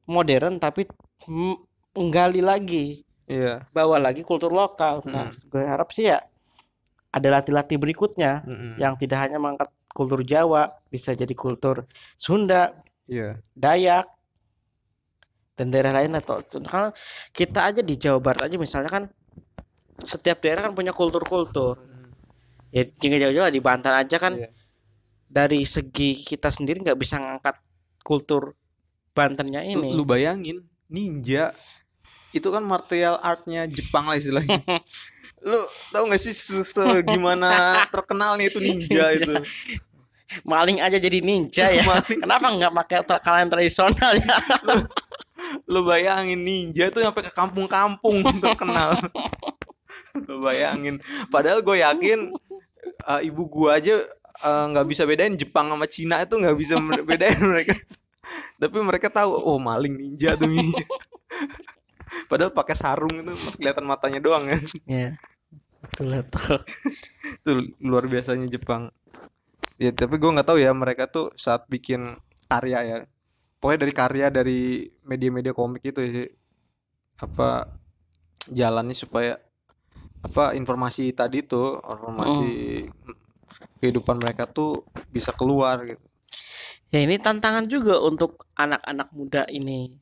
modern 0.09 0.57
tapi 0.57 0.89
menggali 1.93 2.41
lagi 2.41 3.05
Iya. 3.23 3.63
bawa 3.71 4.03
lagi 4.03 4.19
kultur 4.19 4.51
lokal 4.51 4.99
nah 5.07 5.31
gue 5.31 5.63
harap 5.63 5.95
sih 5.95 6.11
ya 6.11 6.19
ada 7.07 7.27
latih-latih 7.39 7.79
berikutnya 7.79 8.43
mm-mm. 8.43 8.75
yang 8.75 8.99
tidak 8.99 9.23
hanya 9.23 9.39
mengangkat 9.39 9.71
kultur 9.95 10.27
Jawa 10.27 10.75
bisa 10.91 11.15
jadi 11.15 11.31
kultur 11.31 11.87
Sunda 12.19 12.75
Iya. 13.07 13.39
Dayak 13.55 14.11
dan 15.55 15.69
daerah 15.71 15.93
lain 16.03 16.17
atau 16.19 16.41
kalau 16.67 16.91
kita 17.31 17.69
aja 17.69 17.79
di 17.85 17.95
Jawa 17.95 18.19
Barat 18.19 18.49
aja 18.51 18.57
misalnya 18.59 18.89
kan 18.91 19.03
setiap 20.03 20.41
daerah 20.43 20.67
kan 20.67 20.73
punya 20.75 20.91
kultur-kultur 20.91 21.77
ya 22.73 22.83
tinggal 22.97 23.29
jauh-jauh 23.29 23.53
di 23.53 23.61
Banten 23.63 23.93
aja 23.93 24.17
kan 24.19 24.35
Iya. 24.35 24.49
Dari 25.25 25.63
segi 25.63 26.15
kita 26.15 26.49
sendiri 26.49 26.81
nggak 26.81 26.99
bisa 26.99 27.17
ngangkat 27.17 27.55
kultur 28.01 28.53
Bantennya 29.13 29.61
Lu, 29.61 29.69
ini 29.77 29.89
lu 29.93 30.03
bayangin 30.03 30.65
ninja 30.89 31.53
itu 32.33 32.49
kan 32.49 32.65
martial 32.65 33.21
artnya 33.21 33.69
Jepang 33.69 34.09
lah 34.09 34.17
istilahnya. 34.17 34.57
lu 35.47 35.59
tahu 35.93 36.09
gak 36.09 36.17
sih 36.17 36.33
se- 36.33 36.65
se- 36.65 37.03
gimana 37.05 37.77
terkenalnya 37.93 38.49
itu 38.49 38.57
ninja 38.57 39.13
itu? 39.13 39.37
maling 40.41 40.81
aja 40.81 40.97
jadi 40.97 41.21
ninja 41.21 41.69
ya 41.69 41.83
Maling. 41.85 42.25
kenapa 42.25 42.47
nggak 42.49 42.73
pakai 42.73 42.97
tra- 43.05 43.21
kalian 43.21 43.53
tradisional 43.53 44.17
ya 44.17 44.33
Lu 45.69 45.85
bayangin 45.85 46.41
ninja 46.41 46.89
tuh 46.89 47.03
sampai 47.03 47.21
ke 47.21 47.33
kampung-kampung 47.35 48.23
terkenal. 48.43 48.95
lu 50.25 50.41
bayangin. 50.41 50.97
Padahal 51.27 51.59
gue 51.61 51.83
yakin 51.83 52.31
uh, 53.05 53.21
ibu 53.21 53.43
gua 53.45 53.77
aja 53.77 53.99
uh, 54.41 54.65
nggak 54.73 54.87
bisa 54.89 55.03
bedain 55.05 55.37
Jepang 55.37 55.69
sama 55.69 55.85
Cina 55.85 56.23
itu 56.25 56.33
nggak 56.39 56.57
bisa 56.57 56.75
bedain 57.09 57.41
mereka. 57.43 57.77
Tapi 58.57 58.77
mereka 58.81 59.07
tahu 59.13 59.37
oh 59.37 59.59
maling 59.61 59.93
ninja 59.93 60.33
tuh 60.33 60.49
ninja. 60.49 60.85
Padahal 62.29 62.53
pakai 62.53 62.73
sarung 62.77 63.13
itu 63.13 63.33
kelihatan 63.57 63.85
matanya 63.85 64.17
doang 64.21 64.45
kan. 64.49 64.61
ya 64.89 65.13
betul 65.83 66.15
betul 66.23 66.59
itu 67.43 67.51
luar 67.83 68.07
biasanya 68.07 68.47
Jepang 68.47 68.87
ya 69.75 69.91
tapi 69.91 70.15
gue 70.15 70.31
nggak 70.31 70.47
tahu 70.47 70.59
ya 70.63 70.71
mereka 70.71 71.11
tuh 71.11 71.35
saat 71.35 71.67
bikin 71.67 72.15
karya 72.47 72.79
ya 72.87 72.97
pokoknya 73.59 73.79
dari 73.83 73.93
karya 73.93 74.27
dari 74.31 74.61
media-media 75.03 75.51
komik 75.51 75.83
itu 75.83 75.99
sih 76.07 76.27
apa 77.19 77.67
jalannya 78.47 78.95
supaya 78.95 79.35
apa 80.23 80.55
informasi 80.55 81.11
tadi 81.11 81.43
tuh 81.43 81.83
informasi 81.83 82.87
kehidupan 83.83 84.15
mereka 84.23 84.47
tuh 84.47 84.87
bisa 85.11 85.35
keluar 85.35 85.83
gitu. 85.83 85.99
Ya 86.95 87.03
ini 87.03 87.19
tantangan 87.19 87.67
juga 87.67 87.99
untuk 87.99 88.47
anak-anak 88.55 89.11
muda 89.11 89.43
ini. 89.51 89.99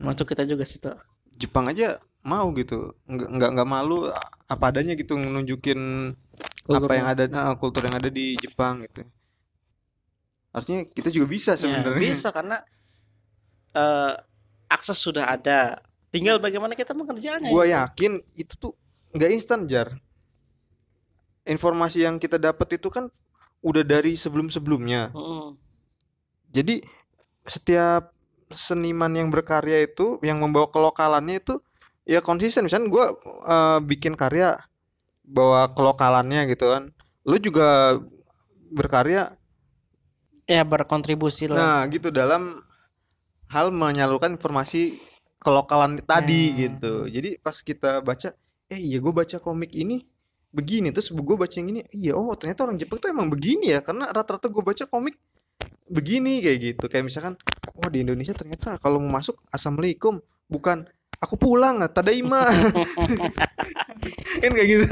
Masuk 0.00 0.32
kita 0.32 0.48
juga 0.48 0.64
situ 0.64 0.88
Jepang 1.36 1.68
aja 1.68 2.00
mau 2.24 2.48
gitu. 2.56 2.96
Nggak 3.04 3.28
nggak 3.28 3.50
nggak 3.60 3.68
malu 3.68 4.08
apa 4.48 4.64
adanya 4.72 4.96
gitu 4.96 5.20
nunjukin 5.20 6.08
apa 6.72 6.92
yang 6.96 7.06
ada 7.12 7.24
nah, 7.28 7.52
kultur 7.60 7.84
yang 7.84 8.00
ada 8.00 8.08
di 8.08 8.40
Jepang 8.40 8.80
gitu. 8.88 9.04
Artinya 10.54 10.88
kita 10.88 11.12
juga 11.12 11.26
bisa 11.28 11.52
Ya, 11.52 11.60
sebenarnya. 11.60 12.00
bisa 12.00 12.28
karena 12.32 12.56
eh, 13.76 14.14
akses 14.72 14.96
sudah 14.96 15.28
ada. 15.28 15.76
Tinggal 16.12 16.40
bagaimana 16.40 16.76
kita 16.76 16.92
mengerjakannya. 16.92 17.48
Gua 17.48 17.64
yakin 17.68 18.20
itu 18.36 18.54
tuh 18.56 18.72
nggak 19.12 19.30
instan 19.32 19.64
jar 19.68 19.92
informasi 21.48 22.06
yang 22.06 22.16
kita 22.22 22.38
dapat 22.38 22.78
itu 22.78 22.88
kan 22.88 23.10
udah 23.62 23.82
dari 23.86 24.18
sebelum-sebelumnya. 24.18 25.14
Mm-mm. 25.14 25.54
jadi 26.52 26.82
setiap 27.46 28.12
seniman 28.52 29.10
yang 29.16 29.32
berkarya 29.32 29.82
itu 29.88 30.20
yang 30.20 30.38
membawa 30.38 30.68
kelokalannya 30.68 31.40
itu 31.40 31.58
ya 32.04 32.20
konsisten. 32.20 32.68
Misalnya 32.68 32.88
gua 32.92 33.06
eh, 33.48 33.78
bikin 33.82 34.14
karya 34.14 34.60
bawa 35.24 35.70
kelokalannya 35.72 36.46
gitu 36.52 36.70
kan. 36.70 36.92
Lu 37.24 37.38
juga 37.38 37.98
berkarya? 38.70 39.34
Ya 40.50 40.66
berkontribusi 40.66 41.48
lah. 41.48 41.56
Nah, 41.56 41.80
gitu 41.88 42.10
dalam 42.10 42.60
hal 43.48 43.70
menyalurkan 43.70 44.36
informasi 44.36 44.98
kelokalan 45.38 46.02
tadi 46.02 46.68
gitu. 46.68 47.06
Jadi 47.08 47.38
pas 47.38 47.54
kita 47.62 48.02
baca, 48.02 48.34
eh 48.68 48.80
iya 48.80 48.98
gue 48.98 49.12
baca 49.14 49.38
komik 49.38 49.72
ini 49.72 50.11
begini, 50.52 50.92
terus 50.92 51.08
gue 51.10 51.36
baca 51.36 51.54
yang 51.56 51.68
ini, 51.72 51.80
iya 51.96 52.12
oh 52.12 52.36
ternyata 52.36 52.68
orang 52.68 52.76
Jepang 52.76 53.00
tuh 53.00 53.08
emang 53.08 53.32
begini 53.32 53.72
ya, 53.72 53.80
karena 53.80 54.12
rata-rata 54.12 54.52
gue 54.52 54.60
baca 54.60 54.84
komik 54.84 55.16
begini 55.88 56.44
kayak 56.44 56.58
gitu. 56.60 56.84
Kayak 56.88 57.04
misalkan, 57.08 57.34
wah 57.76 57.88
di 57.92 58.04
Indonesia 58.04 58.36
ternyata 58.36 58.76
kalau 58.80 59.00
mau 59.00 59.20
masuk 59.20 59.36
assalamualaikum 59.52 60.20
bukan 60.48 60.88
aku 61.20 61.34
pulang 61.36 61.80
tadaima. 61.92 62.48
Kan 64.42 64.50
kayak 64.52 64.68
gitu. 64.68 64.84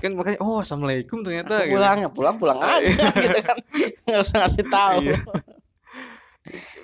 Kan 0.00 0.16
makanya 0.16 0.38
oh 0.40 0.64
assalamualaikum 0.64 1.20
ternyata 1.20 1.66
gitu. 1.68 1.76
pulang 1.76 1.98
ya 2.00 2.08
pulang 2.08 2.36
pulang 2.40 2.56
aja 2.56 2.88
gitu 3.26 3.40
kan. 3.44 3.58
Nggak 4.08 4.20
usah 4.24 4.36
ngasih 4.40 4.64
tahu. 4.64 4.98
Iya. 5.04 5.18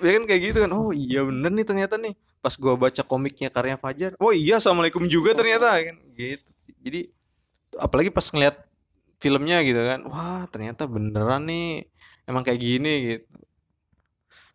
ya 0.05 0.09
kan 0.21 0.23
kayak 0.29 0.41
gitu 0.45 0.57
kan 0.63 0.71
oh 0.77 0.93
iya 0.93 1.25
bener 1.25 1.49
nih 1.49 1.65
ternyata 1.65 1.95
nih. 1.97 2.13
Pas 2.45 2.53
gua 2.61 2.77
baca 2.77 3.01
komiknya 3.01 3.49
karya 3.49 3.73
Fajar 3.73 4.13
oh 4.21 4.29
iya 4.29 4.61
assalamualaikum 4.61 5.09
juga 5.09 5.33
ternyata 5.33 5.81
kan. 5.81 5.97
Gitu 6.13 6.56
jadi 6.77 7.07
apalagi 7.75 8.09
pas 8.09 8.25
ngeliat 8.25 8.55
filmnya 9.17 9.61
gitu 9.61 9.79
kan 9.79 10.05
wah 10.05 10.45
ternyata 10.47 10.85
beneran 10.85 11.45
nih 11.45 11.87
emang 12.23 12.41
kayak 12.41 12.59
gini 12.59 12.93
gitu. 13.07 13.25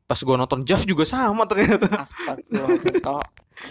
Pas 0.02 0.18
gua 0.20 0.36
nonton 0.36 0.60
Jav 0.62 0.84
juga 0.84 1.08
sama 1.08 1.48
ternyata. 1.48 1.88
Astagfirullah. 1.88 3.24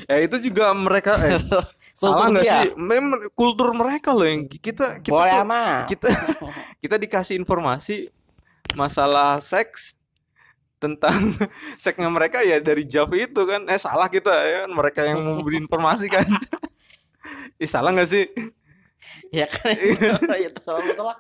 ya 0.10 0.18
itu 0.20 0.42
juga 0.42 0.74
mereka 0.74 1.14
eh, 1.22 1.38
salah 2.02 2.34
nggak 2.34 2.42
sih? 2.44 2.68
Memang 2.74 3.30
kultur 3.32 3.70
mereka 3.72 4.10
loh 4.10 4.26
yang 4.26 4.50
kita 4.50 4.98
kita 5.00 5.14
Boleh 5.14 5.30
tuh- 5.30 5.44
amat. 5.46 5.84
kita 5.86 6.08
kita 6.84 6.96
dikasih 6.98 7.38
informasi 7.38 8.10
masalah 8.74 9.38
seks 9.38 10.02
tentang 10.82 11.14
seksnya 11.84 12.10
mereka 12.10 12.42
ya 12.42 12.58
dari 12.58 12.90
Jav 12.90 13.14
itu 13.14 13.42
kan. 13.46 13.70
Eh 13.70 13.78
salah 13.78 14.10
kita 14.10 14.34
ya 14.34 14.58
kan 14.66 14.72
mereka 14.74 15.06
yang 15.06 15.22
memberi 15.22 15.62
informasi 15.62 16.10
kan 16.10 16.26
Ih, 17.62 17.70
salah 17.70 17.94
nggak 17.94 18.10
sih 18.10 18.26
ya 19.38 19.46
kan 19.46 19.70
ya 20.36 20.50
terserah 20.50 20.82
lu 20.82 20.94
lah 21.00 21.16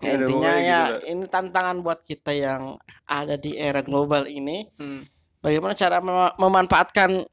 Ya, 0.00 0.16
intinya 0.16 0.48
pokoknya 0.48 0.64
ya 0.64 0.80
gitu 0.88 0.96
ini 1.12 1.24
tantangan 1.28 1.76
buat 1.84 2.00
kita 2.00 2.32
yang 2.32 2.80
ada 3.04 3.36
di 3.36 3.52
era 3.52 3.80
global 3.80 4.24
ini 4.24 4.64
Hmm. 4.74 5.04
bagaimana 5.38 5.72
cara 5.72 6.00
mema- 6.00 6.34
memanfaatkan 6.34 7.24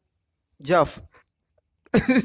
Jav 0.59 0.99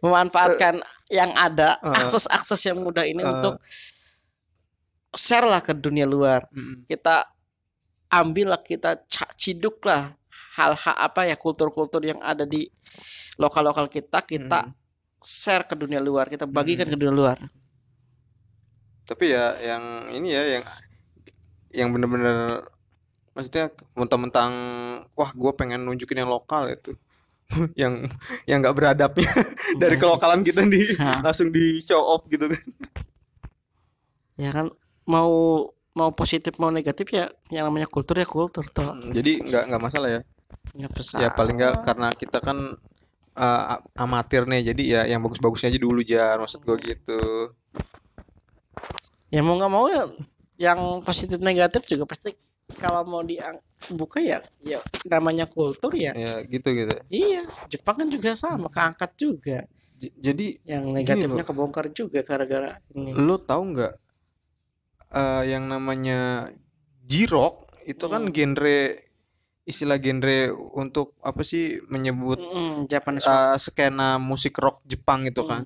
memanfaatkan 0.00 0.80
yang 1.10 1.30
ada 1.36 1.76
Eh. 1.78 1.92
akses-akses 1.92 2.60
yang 2.64 2.80
mudah 2.80 3.04
ini 3.04 3.20
Eh. 3.20 3.28
untuk 3.28 3.60
share 5.12 5.44
lah 5.44 5.60
ke 5.60 5.74
dunia 5.74 6.06
luar 6.06 6.46
Mm-mm. 6.48 6.86
kita 6.86 7.26
ambil 8.08 8.54
lah 8.56 8.60
kita 8.62 8.96
ciduk 9.36 9.82
lah 9.84 10.08
hal-hal 10.60 10.96
apa 11.00 11.24
ya 11.24 11.36
kultur-kultur 11.40 12.04
yang 12.04 12.20
ada 12.20 12.44
di 12.44 12.68
lokal-lokal 13.40 13.88
kita 13.88 14.20
kita 14.24 14.60
Hmm. 14.68 14.76
share 15.20 15.64
ke 15.68 15.74
dunia 15.76 16.00
luar 16.00 16.28
kita 16.28 16.44
bagikan 16.48 16.88
ke 16.88 16.96
dunia 16.96 17.12
luar. 17.12 17.38
Tapi 19.08 19.24
ya 19.34 19.46
yang 19.60 19.82
ini 20.14 20.28
ya 20.30 20.42
yang 20.58 20.64
yang 21.70 21.88
bener-bener 21.94 22.66
maksudnya 23.34 23.70
mentang-mentang 23.94 24.52
wah 25.14 25.30
gue 25.32 25.52
pengen 25.58 25.82
nunjukin 25.86 26.22
yang 26.22 26.30
lokal 26.30 26.70
itu. 26.70 26.92
Yang 27.80 28.06
yang 28.46 28.62
nggak 28.62 28.76
beradabnya 28.78 29.26
dari 29.82 29.98
kelokalan 29.98 30.46
kita 30.46 30.62
di 30.62 30.86
langsung 31.26 31.50
di 31.50 31.82
show 31.82 31.98
off 31.98 32.22
gitu 32.30 32.46
kan. 32.46 32.62
Ya 34.38 34.50
kan 34.54 34.70
mau 35.04 35.32
mau 35.98 36.10
positif 36.14 36.54
mau 36.62 36.70
negatif 36.70 37.10
ya 37.10 37.26
yang 37.50 37.66
namanya 37.66 37.90
kultur 37.90 38.14
ya 38.14 38.26
kultur 38.26 38.62
toh. 38.70 38.94
Jadi 39.10 39.42
nggak 39.42 39.62
nggak 39.66 39.82
masalah 39.82 40.08
ya 40.14 40.20
besar 40.94 41.18
ya 41.22 41.28
paling 41.34 41.58
nggak 41.58 41.82
karena 41.82 42.08
kita 42.14 42.38
kan 42.38 42.78
uh, 43.36 43.64
amatir 43.98 44.46
nih 44.46 44.72
jadi 44.72 44.82
ya 44.82 45.00
yang 45.16 45.20
bagus-bagusnya 45.24 45.70
aja 45.70 45.80
dulu 45.80 46.00
jar. 46.02 46.36
Maksud 46.38 46.62
gue 46.62 46.76
gitu. 46.94 47.22
Ya 49.30 49.40
mau 49.42 49.54
nggak 49.58 49.72
mau 49.72 49.86
ya 49.86 50.06
yang 50.60 51.00
positif 51.06 51.38
negatif 51.40 51.86
juga 51.88 52.04
pasti 52.04 52.34
kalau 52.78 53.02
mau 53.02 53.22
dibuka 53.26 54.22
ya 54.22 54.38
ya 54.62 54.78
namanya 55.10 55.46
kultur 55.50 55.94
ya. 55.94 56.14
Ya 56.14 56.42
gitu 56.46 56.70
gitu. 56.70 56.94
Iya 57.10 57.42
Jepang 57.70 58.04
kan 58.04 58.08
juga 58.10 58.34
sama 58.38 58.70
keangkat 58.70 59.10
juga. 59.18 59.58
J- 59.98 60.14
jadi 60.18 60.46
yang 60.66 60.94
negatifnya 60.94 61.42
loh. 61.42 61.48
kebongkar 61.48 61.90
juga 61.90 62.22
gara-gara 62.22 62.78
ini. 62.94 63.14
Lo 63.14 63.38
tahu 63.42 63.74
nggak 63.74 63.94
eh, 65.14 65.42
yang 65.50 65.66
namanya 65.66 66.50
jirok 67.06 67.66
itu 67.88 68.06
kan 68.06 68.30
genre 68.30 69.09
istilah 69.70 69.96
genre 69.96 70.38
untuk 70.74 71.14
apa 71.20 71.40
sih 71.40 71.78
menyebut 71.86 72.36
Mm, 72.36 72.84
Japanese 72.84 73.24
eh, 73.24 73.56
skena 73.56 74.18
musik 74.18 74.54
rock 74.54 74.82
Jepang 74.84 75.24
itu 75.24 75.40
kan. 75.42 75.62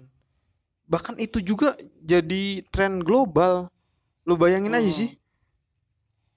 Bahkan 0.85 1.17
itu 1.17 1.41
juga 1.41 1.73
jadi 1.99 2.61
tren 2.69 3.01
global. 3.01 3.73
Lo 4.23 4.37
bayangin 4.37 4.73
aja 4.73 4.85
Hmm. 4.85 5.01
sih. 5.01 5.11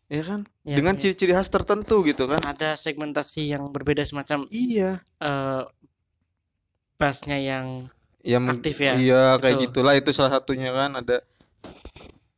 Ya 0.08 0.24
kan? 0.24 0.48
Ya, 0.64 0.80
dengan 0.80 0.96
ya. 0.96 1.00
ciri-ciri 1.04 1.32
khas 1.32 1.48
tertentu 1.48 2.00
gitu 2.02 2.26
kan. 2.26 2.40
Ada 2.40 2.76
segmentasi 2.76 3.52
yang 3.52 3.68
berbeda 3.70 4.02
semacam 4.02 4.48
iya. 4.48 5.04
eh 5.20 5.64
bassnya 6.96 7.38
yang 7.38 7.86
ya 8.24 8.40
Aktif 8.42 8.76
ya, 8.78 8.98
iya 8.98 9.24
kayak 9.38 9.56
itu. 9.56 9.64
gitulah 9.70 9.94
itu 9.94 10.10
salah 10.12 10.32
satunya 10.34 10.72
kan 10.72 10.96
ada. 10.96 11.22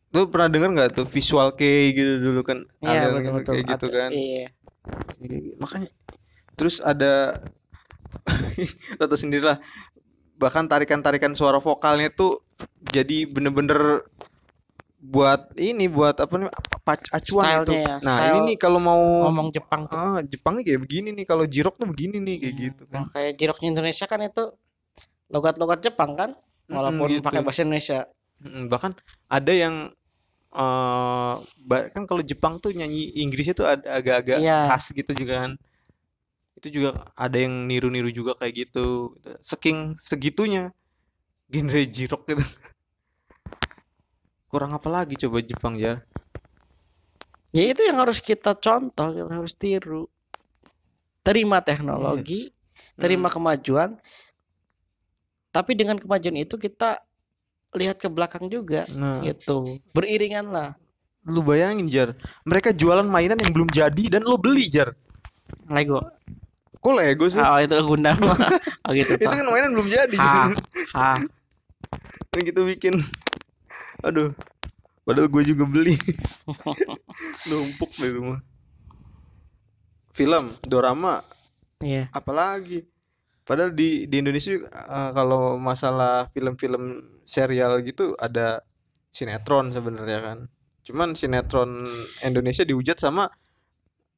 Lu 0.09 0.25
pernah 0.25 0.49
denger 0.49 0.69
nggak 0.71 0.89
tuh 0.91 1.05
visual 1.05 1.53
kei 1.53 1.93
gitu 1.93 2.17
dulu 2.19 2.41
kan? 2.41 2.65
Iya 2.79 2.89
Ada 2.99 3.07
betul 3.11 3.31
betul. 3.37 3.53
kayak 3.53 3.65
gitu 3.69 3.85
Ada- 3.85 3.95
kan? 3.95 4.09
iya 4.11 4.45
makanya 5.59 5.89
terus 6.55 6.79
ada 6.83 7.39
lo 8.99 9.05
tau 9.05 9.19
sendiri 9.19 9.43
lah 9.43 9.57
bahkan 10.39 10.65
tarikan-tarikan 10.65 11.35
suara 11.35 11.59
vokalnya 11.59 12.07
tuh 12.11 12.39
jadi 12.89 13.27
bener-bener 13.27 14.07
buat 14.99 15.55
ini 15.55 15.87
buat 15.87 16.19
apa 16.19 16.33
nih 16.35 16.51
acuan 17.15 17.63
itu 17.63 17.71
ya, 17.71 18.03
nah 18.03 18.19
style 18.19 18.35
ini 18.35 18.39
nih 18.51 18.57
kalau 18.59 18.79
mau 18.83 18.99
ngomong 19.31 19.47
Jepang 19.55 19.87
tuh. 19.87 19.95
Ah 19.95 20.19
Jepang 20.27 20.59
kayak 20.59 20.83
begini 20.83 21.15
nih 21.15 21.23
kalau 21.23 21.47
jirok 21.47 21.79
tuh 21.79 21.87
begini 21.87 22.19
nih 22.19 22.35
kayak 22.41 22.55
gitu 22.59 22.83
kan. 22.91 23.03
Nah, 23.03 23.05
kayak 23.07 23.31
jiroknya 23.39 23.67
Indonesia 23.71 24.05
kan 24.11 24.19
itu 24.25 24.43
logat-logat 25.31 25.79
Jepang 25.79 26.19
kan 26.19 26.35
walaupun 26.67 27.07
gitu. 27.15 27.23
pakai 27.23 27.39
bahasa 27.45 27.63
Indonesia. 27.63 27.99
Mm, 28.43 28.67
bahkan 28.67 28.91
ada 29.31 29.51
yang 29.55 29.93
ba- 31.65 31.89
kan 31.93 32.03
kalau 32.09 32.25
Jepang 32.25 32.57
tuh 32.57 32.73
nyanyi 32.73 33.13
Inggrisnya 33.21 33.53
tuh 33.53 33.67
agak-agak 33.69 34.41
Iya. 34.41 34.69
khas 34.73 34.89
gitu 34.93 35.11
juga 35.13 35.45
kan. 35.45 35.51
Itu 36.57 36.67
juga 36.73 37.07
ada 37.15 37.37
yang 37.39 37.69
niru-niru 37.69 38.09
juga 38.11 38.35
kayak 38.35 38.67
gitu. 38.67 39.15
Saking 39.39 39.95
segitunya 39.95 40.73
genre 41.49 41.81
jirok 41.85 42.23
gitu 42.29 42.45
kurang 44.49 44.73
apa 44.73 44.89
lagi 44.89 45.13
coba 45.13 45.45
Jepang 45.45 45.77
ya? 45.77 46.01
Ya 47.53 47.63
itu 47.69 47.85
yang 47.85 48.01
harus 48.01 48.17
kita 48.17 48.57
contoh 48.57 49.13
kita 49.13 49.29
harus 49.29 49.53
tiru. 49.53 50.09
Terima 51.21 51.61
teknologi 51.61 52.49
terima 52.97 53.29
kemajuan. 53.29 53.93
Tapi 55.49 55.71
dengan 55.73 55.97
kemajuan 55.97 56.37
itu 56.37 56.57
kita 56.57 56.97
lihat 57.77 58.01
ke 58.01 58.09
belakang 58.09 58.49
juga 58.49 58.85
nah. 58.93 59.19
gitu. 59.21 59.65
Beriringan 59.93 60.49
lah. 60.49 60.73
Lu 61.27 61.45
bayangin 61.45 61.89
jar. 61.91 62.15
Mereka 62.47 62.73
jualan 62.73 63.05
mainan 63.05 63.37
yang 63.37 63.51
belum 63.53 63.69
jadi 63.69 64.17
dan 64.17 64.25
lo 64.25 64.39
beli 64.39 64.71
jar. 64.71 64.93
Lego. 65.69 66.01
Kok 66.79 66.93
Lego 66.95 67.25
sih? 67.27 67.41
Oh 67.41 67.59
itu 67.59 67.75
Gundam. 67.85 68.17
Oh 68.87 68.91
gitu 68.95 69.21
itu 69.21 69.29
kan 69.29 69.45
mainan 69.51 69.75
belum 69.75 69.89
jadi. 69.91 70.17
Ha 70.17 70.49
ha. 70.97 71.13
Yang 72.33 72.43
kita 72.55 72.61
bikin. 72.65 72.93
Aduh. 74.01 74.33
Padahal 75.05 75.29
gue 75.29 75.43
juga 75.45 75.65
beli. 75.69 75.93
Numpuk 77.49 77.91
di 77.93 78.09
rumah 78.13 78.39
film 80.19 80.51
dorama 80.67 81.23
iya. 81.79 82.11
Apalagi 82.11 82.83
padahal 83.49 83.73
di 83.73 84.05
di 84.05 84.21
Indonesia 84.21 84.53
eh, 84.61 85.11
kalau 85.11 85.57
masalah 85.57 86.29
film-film 86.29 87.01
serial 87.25 87.81
gitu 87.81 88.13
ada 88.15 88.61
sinetron 89.09 89.73
sebenarnya 89.73 90.19
kan 90.21 90.37
cuman 90.85 91.17
sinetron 91.17 91.81
Indonesia 92.21 92.61
dihujat 92.61 93.01
sama 93.01 93.25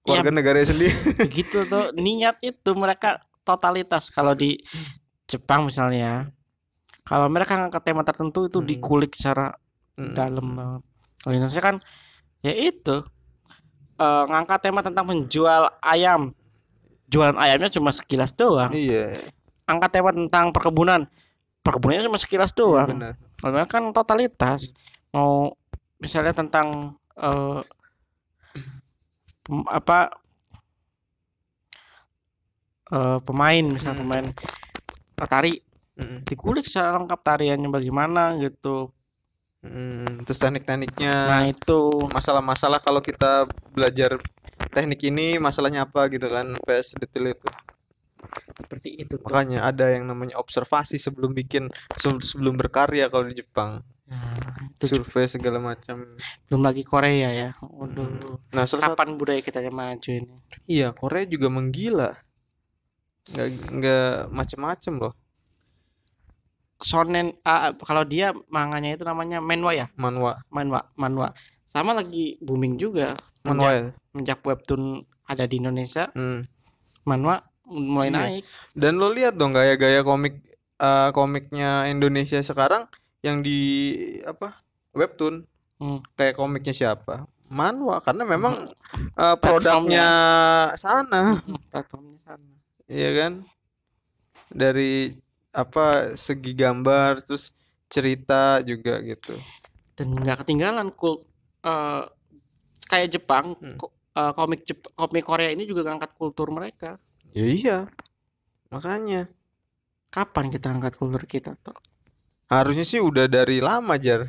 Ya. 0.01 0.17
warga 0.17 0.33
negara 0.33 0.57
sendiri 0.59 0.97
begitu 1.13 1.61
tuh 1.71 1.93
niat 1.93 2.41
itu 2.41 2.73
mereka 2.73 3.21
totalitas 3.45 4.09
kalau 4.09 4.33
di 4.33 4.57
Jepang 5.23 5.69
misalnya 5.69 6.25
kalau 7.05 7.29
mereka 7.29 7.53
ngangkat 7.55 7.85
tema 7.85 8.01
tertentu 8.01 8.49
itu 8.49 8.59
Hmm. 8.59 8.65
dikulik 8.65 9.13
secara 9.13 9.53
Mm. 9.95 10.17
dalam 10.17 10.47
banget 10.57 10.81
kalau 11.21 11.33
Indonesia 11.37 11.61
kan 11.61 11.75
ya 12.41 12.49
itu 12.49 13.05
eh, 13.95 14.23
ngangkat 14.25 14.59
tema 14.65 14.81
tentang 14.81 15.05
menjual 15.05 15.69
ayam 15.85 16.33
jualan 17.11 17.35
ayamnya 17.35 17.67
cuma 17.67 17.91
sekilas 17.91 18.31
doang. 18.33 18.71
Iya. 18.71 19.11
Angkat 19.67 19.99
tema 19.99 20.15
tentang 20.15 20.55
perkebunan. 20.55 21.03
Perkebunannya 21.61 22.07
cuma 22.07 22.17
sekilas 22.17 22.55
doang. 22.55 22.87
Benar. 22.89 23.19
Kalau 23.37 23.51
mereka 23.53 23.71
kan 23.77 23.91
totalitas. 23.91 24.71
Mau 25.11 25.53
misalnya 25.99 26.31
tentang 26.31 26.95
pem- 29.43 29.69
apa 29.69 30.09
eh, 32.91 33.19
pemain 33.23 33.65
misalnya 33.67 34.01
Hmm. 34.01 34.03
pemain 34.07 34.25
tari. 35.29 35.53
Mm-mm. 35.91 36.23
dikulik 36.25 36.65
secara 36.65 36.97
lengkap 36.97 37.19
tariannya 37.19 37.69
bagaimana 37.69 38.33
gitu. 38.41 38.89
Mm, 39.61 40.25
terus 40.25 40.39
teknik-tekniknya. 40.41 41.13
Nah 41.29 41.45
itu. 41.45 42.09
Masalah-masalah 42.09 42.81
kalau 42.81 43.03
kita 43.05 43.45
belajar 43.69 44.17
teknik 44.69 45.01
ini 45.09 45.41
masalahnya 45.41 45.89
apa 45.89 46.05
gitu 46.13 46.29
kan 46.29 46.45
sampai 46.53 46.77
sedetail 46.85 47.33
itu. 47.33 47.47
Seperti 48.61 48.89
itu 49.01 49.17
tuh. 49.17 49.25
makanya 49.27 49.65
ada 49.65 49.89
yang 49.89 50.05
namanya 50.05 50.37
observasi 50.37 51.01
sebelum 51.01 51.33
bikin 51.33 51.67
se- 51.97 52.21
sebelum 52.21 52.53
berkarya 52.55 53.09
kalau 53.09 53.25
di 53.25 53.41
Jepang. 53.41 53.81
Nah, 54.11 54.69
itu 54.75 54.85
survei 54.91 55.25
segala 55.25 55.57
macam. 55.57 56.05
Belum 56.47 56.61
lagi 56.61 56.83
Korea 56.85 57.31
ya. 57.31 57.49
Waduh. 57.63 58.07
nah 58.53 58.67
salah 58.67 58.91
satu 58.91 58.93
kapan 58.93 59.17
budaya 59.17 59.41
kita 59.41 59.63
yang 59.63 59.73
maju 59.73 60.09
ini? 60.11 60.35
Iya 60.69 60.87
Korea 60.93 61.25
juga 61.25 61.47
menggila. 61.49 62.11
Nggak 63.31 63.47
nggak 63.71 64.11
macem-macem 64.29 64.93
loh. 64.99 65.13
Shonen 66.81 67.37
ah, 67.45 67.73
kalau 67.77 68.01
dia 68.01 68.33
manganya 68.49 68.97
itu 68.97 69.05
namanya 69.05 69.37
manhwa 69.37 69.71
ya? 69.73 69.87
Manhwa. 69.97 70.41
Manhwa 70.49 70.81
manhwa 70.97 71.29
sama 71.71 71.95
lagi 71.95 72.35
booming 72.37 72.75
juga 72.75 73.15
ya 73.47 73.87
menjak 74.11 74.43
webtoon 74.43 74.99
ada 75.23 75.47
di 75.47 75.55
Indonesia 75.57 76.11
Hmm. 76.11 76.43
manhwa 77.03 77.39
mulai 77.63 78.11
Iya. 78.11 78.17
naik 78.19 78.43
dan 78.73 78.99
lo 78.99 79.07
lihat 79.07 79.39
dong 79.39 79.55
gaya-gaya 79.55 80.03
komik 80.03 80.35
eh, 80.77 81.09
komiknya 81.11 81.87
Indonesia 81.87 82.43
sekarang 82.43 82.91
yang 83.21 83.39
di 83.39 83.59
apa 84.21 84.59
webtoon 84.91 85.47
Hmm. 85.79 85.97
kayak 86.13 86.35
komiknya 86.35 86.75
siapa 86.75 87.23
manhwa 87.47 87.97
karena 87.97 88.21
memang 88.21 88.67
eh, 89.15 89.35
produknya 89.39 90.07
sana 90.75 91.39
Hmm, 91.39 91.55
platformnya 91.71 92.19
sana 92.19 92.51
Iya 92.85 93.09
kan? 93.15 93.33
Dari 94.51 95.15
apa 95.49 96.11
segi 96.13 96.51
gambar 96.51 97.23
terus 97.23 97.55
cerita 97.87 98.59
juga 98.59 98.99
gitu. 98.99 99.31
dan 99.95 100.11
nggak 100.11 100.43
ketinggalan 100.43 100.91
kul 100.91 101.23
eh, 101.61 102.03
kayak 102.85 103.09
Jepang 103.11 103.53
Hmm. 103.55 103.75
ko- 103.75 103.89
eh, 104.11 104.31
komik 104.31 104.61
Jep- 104.61 104.91
komik 104.91 105.23
Korea 105.23 105.49
ini 105.49 105.63
juga 105.63 105.85
ngangkat 105.85 106.13
kultur 106.15 106.49
mereka 106.49 106.97
Ya 107.31 107.45
iya. 107.45 107.77
Makanya 108.67 109.27
kapan 110.09 110.47
kita 110.47 110.67
angkat 110.69 110.95
kultur 110.95 111.23
kita 111.23 111.55
tuh 111.57 111.75
harusnya 112.47 112.83
sih 112.83 112.99
udah 112.99 113.31
dari 113.31 113.63
lama 113.63 113.95
Jar. 113.95 114.27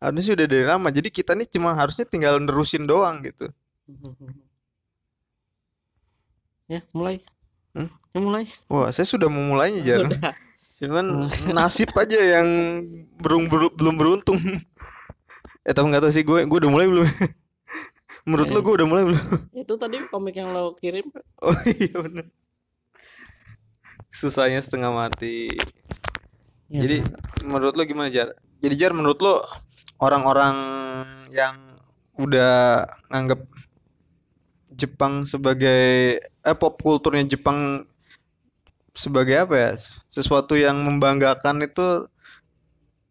Harusnya 0.00 0.24
sih 0.24 0.32
udah 0.32 0.48
dari 0.48 0.64
lama. 0.64 0.88
Jadi 0.88 1.12
kita 1.12 1.36
nih 1.36 1.44
cuma 1.46 1.76
harusnya 1.76 2.08
tinggal 2.08 2.40
nerusin 2.40 2.88
doang 2.88 3.20
gitu. 3.20 3.52
ya 6.64 6.80
mulai 6.92 7.20
Hmm? 7.70 7.86
ya 8.10 8.18
mulai 8.18 8.44
Wah, 8.66 8.90
saya 8.90 9.04
sudah 9.04 9.28
memulainya 9.30 9.84
Jar. 9.84 10.02
Udah. 10.02 10.32
Cuman 10.80 11.28
nasib 11.52 11.92
aja 11.94 12.16
yang 12.16 12.80
berung 13.20 13.46
belum 13.46 13.94
beruntung. 13.94 14.40
eh 15.66 15.72
tapi 15.76 15.86
nggak 15.92 16.02
tahu 16.08 16.12
sih 16.12 16.24
gue 16.24 16.48
gue 16.48 16.58
udah 16.60 16.72
mulai 16.72 16.86
belum? 16.88 17.06
Menurut 18.28 18.48
lo 18.52 18.60
gue 18.60 18.74
udah 18.80 18.88
mulai 18.88 19.04
belum? 19.08 19.24
itu 19.64 19.74
tadi 19.80 19.96
komik 20.12 20.36
yang 20.36 20.52
lo 20.52 20.76
kirim 20.76 21.08
Oh 21.40 21.56
iya 21.66 21.96
bener 21.96 22.28
Susahnya 24.12 24.60
setengah 24.60 24.92
mati 24.92 25.48
Ya, 26.70 26.86
Jadi 26.86 27.02
menurut 27.42 27.74
lo 27.74 27.82
gimana 27.82 28.06
Jar? 28.14 28.30
Jadi 28.62 28.74
Jar 28.78 28.94
menurut 28.94 29.18
lo 29.18 29.42
orang-orang 29.98 30.54
yang 31.34 31.74
udah 32.14 32.86
nganggap 33.10 33.42
Jepang 34.70 35.26
sebagai 35.26 35.82
eh 36.22 36.56
pop 36.56 36.78
kulturnya 36.78 37.26
Jepang 37.26 37.82
sebagai 38.94 39.42
apa 39.42 39.54
ya? 39.58 39.72
Sesuatu 40.14 40.54
yang 40.54 40.78
membanggakan 40.86 41.66
itu 41.66 42.06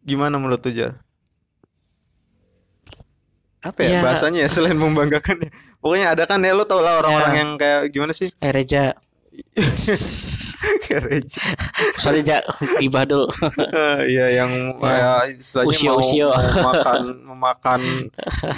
gimana 0.08 0.40
menurut 0.40 0.64
lo 0.64 0.72
Jar? 0.72 0.96
Apa 3.60 3.78
ya 3.80 3.90
Ya. 3.90 4.00
bahasanya 4.00 4.40
ya 4.44 4.48
selain 4.48 4.74
membanggakan 4.74 5.36
ya? 5.44 5.50
Pokoknya 5.78 6.06
ada 6.12 6.24
kan 6.24 6.40
ya 6.40 6.52
lo 6.52 6.64
tau 6.64 6.80
lah 6.80 6.96
orang-orang 6.98 7.32
Ya. 7.32 7.38
yang 7.44 7.50
kayak 7.56 7.80
gimana 7.90 8.12
sih? 8.12 8.32
eh 8.34 8.50
Reja 8.50 8.96
Kayak 10.82 11.02
Reja. 11.04 11.40
sorry 11.94 12.20
Ja 12.20 12.40
gibah 12.76 13.04
dulu. 13.04 13.26
Eh, 13.58 13.98
Iya 14.10 14.26
yang 14.38 14.50
kayak 14.76 15.36
istilahnya 15.36 15.70
Usio, 15.70 15.90
mau, 15.90 16.00
usio. 16.00 16.28
mau 16.30 16.72
makan 16.72 17.00
memakan 17.24 17.80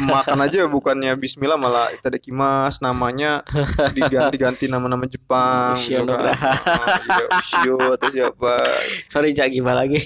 makan 0.02 0.38
aja 0.40 0.64
bukannya 0.66 1.12
Bismillah 1.14 1.56
malah 1.56 1.90
itadakimasu 1.92 2.80
namanya 2.80 3.42
diganti-ganti 3.90 4.66
nama-nama 4.66 5.04
Jepang 5.04 5.74
Usio 5.74 6.02
gitu 6.02 6.10
kan. 6.10 6.32
Iya, 6.32 7.24
Usio 7.32 7.74
atau 7.92 8.08
siapa? 8.08 8.54
Sorry 9.08 9.30
Ja 9.32 9.46
gibah 9.46 9.74
lagi? 9.74 10.00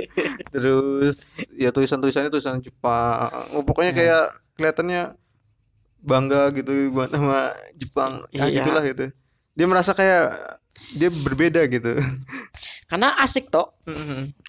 Terus 0.52 1.18
ya 1.54 1.70
tulisan-tulisannya 1.70 2.28
tulisan 2.28 2.60
Jepang. 2.60 3.28
Oh, 3.50 3.62
pokoknya 3.62 3.92
kayak 3.92 4.24
kelihatannya 4.54 5.14
bangga 6.00 6.52
gitu 6.52 6.70
buat 6.90 7.08
nama 7.08 7.50
Jepang. 7.74 8.22
Ya 8.30 8.44
Iya. 8.44 8.60
gitulah 8.60 8.84
gitu 8.84 9.08
dia 9.54 9.66
merasa 9.70 9.94
kayak 9.94 10.34
dia 10.98 11.08
berbeda 11.22 11.62
gitu. 11.70 11.94
Karena 12.90 13.14
asik 13.22 13.48
toh. 13.48 13.70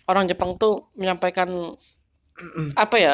Orang 0.10 0.26
Jepang 0.26 0.58
tuh 0.58 0.89
menyampaikan 0.98 1.50
apa 2.76 2.96
ya 3.00 3.13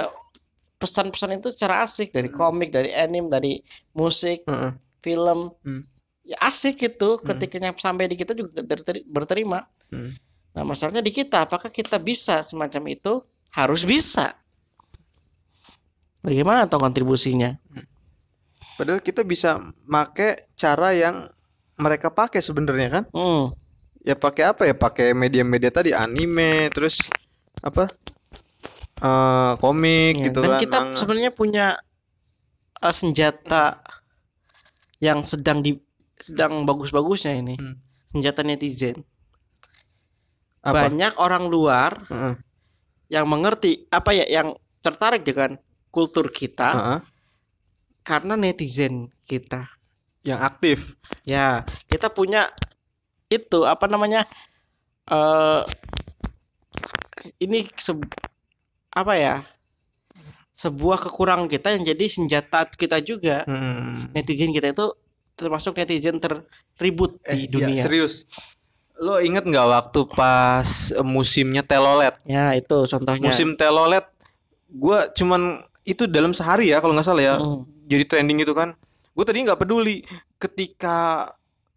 pesan-pesan 0.80 1.38
itu 1.38 1.52
secara 1.54 1.84
asik. 1.86 2.16
Dari 2.16 2.32
komik 2.32 2.72
dari 2.72 2.96
anime 2.96 3.28
dari 3.28 3.60
musik 3.96 4.48
Heeh. 4.48 4.72
film. 5.04 5.52
Hmm. 5.64 5.84
ya 6.24 6.38
asik 6.48 6.80
gitu. 6.80 7.20
Ketika 7.20 7.60
nyampe 7.60 7.84
sampai 7.84 8.08
di 8.08 8.16
kita 8.16 8.32
juga 8.32 8.64
berteri- 8.64 9.06
berterima. 9.08 9.62
Hmm. 9.92 10.12
nah 10.52 10.68
masalahnya 10.68 11.00
di 11.00 11.16
kita 11.16 11.48
apakah 11.48 11.72
kita 11.72 11.96
bisa 11.96 12.44
semacam 12.44 12.92
itu? 12.92 13.24
Harus 13.56 13.84
bisa. 13.88 14.36
Bagaimana 16.24 16.68
toh 16.68 16.80
kontribusinya? 16.80 17.56
Padahal 18.78 19.00
kita 19.02 19.24
bisa 19.24 19.60
make 19.88 20.48
cara 20.60 20.92
yang 20.94 21.28
mereka 21.82 22.08
pakai 22.08 22.40
sebenarnya 22.40 22.90
kan? 22.92 23.04
hmm. 23.10 23.58
Ya 24.02 24.14
pakai 24.14 24.50
apa 24.50 24.66
ya? 24.66 24.74
Pakai 24.74 25.14
media-media 25.14 25.70
tadi 25.70 25.94
anime, 25.94 26.70
terus 26.70 27.02
apa? 27.60 27.90
eh 29.02 29.54
komik 29.58 30.14
Ya, 30.14 30.30
gitu 30.30 30.46
dan 30.46 30.52
kan. 30.54 30.60
kita 30.62 30.78
sebenarnya 30.94 31.34
punya 31.34 31.74
uh, 32.78 32.94
senjata 32.94 33.82
yang 35.02 35.26
sedang 35.26 35.66
di 35.66 35.74
sedang 36.22 36.70
bagus-bagusnya 36.70 37.34
ini 37.34 37.58
Hmm. 37.58 37.82
senjata 38.06 38.46
netizen 38.46 39.02
Apa? 40.62 40.86
banyak 40.86 41.18
orang 41.18 41.50
luar 41.50 41.98
Heeh. 42.06 42.38
yang 43.10 43.26
mengerti 43.26 43.90
apa 43.90 44.14
ya 44.14 44.30
yang 44.30 44.54
tertarik 44.80 45.26
dengan 45.26 45.58
kultur 45.90 46.30
kita 46.30 46.70
Heeh. 46.70 47.00
karena 48.06 48.38
netizen 48.38 49.10
kita 49.26 49.66
Yang 50.22 50.40
aktif. 50.44 50.80
ya 51.22 51.62
kita 51.86 52.08
punya 52.08 52.46
itu 53.28 53.64
apa 53.64 53.86
namanya 53.86 54.22
eh 55.06 55.62
ini 57.40 57.66
se- 57.76 57.98
apa 58.92 59.14
ya 59.14 59.36
sebuah 60.52 61.00
kekurangan 61.00 61.48
kita 61.48 61.72
yang 61.72 61.84
jadi 61.86 62.06
senjata 62.08 62.68
kita 62.70 63.00
juga 63.00 63.42
Hmm. 63.44 64.12
netizen 64.12 64.52
kita 64.52 64.70
itu 64.70 64.86
termasuk 65.34 65.74
netizen 65.76 66.20
terribut 66.76 67.18
di 67.24 67.26
Eh, 67.26 67.38
iya, 67.40 67.50
dunia 67.50 67.82
serius. 67.82 68.14
Lo 68.98 69.18
inget 69.18 69.42
nggak 69.42 69.68
waktu 69.68 70.00
pas 70.12 70.70
musimnya 71.02 71.64
telolet? 71.64 72.14
ya 72.24 72.54
itu 72.54 72.86
contohnya 72.86 73.26
Musim 73.26 73.56
telolet, 73.56 74.06
gua 74.70 75.10
cuman 75.10 75.42
itu 75.82 76.06
dalam 76.06 76.30
sehari 76.32 76.70
ya 76.70 76.78
kalau 76.78 76.94
nggak 76.94 77.08
salah 77.08 77.24
ya. 77.24 77.36
Hmm. 77.36 77.66
Jadi 77.88 78.04
trending 78.06 78.40
itu 78.40 78.54
kan. 78.54 78.78
Gue 79.12 79.24
tadi 79.24 79.42
nggak 79.42 79.60
peduli. 79.60 80.02
Ketika 80.38 81.28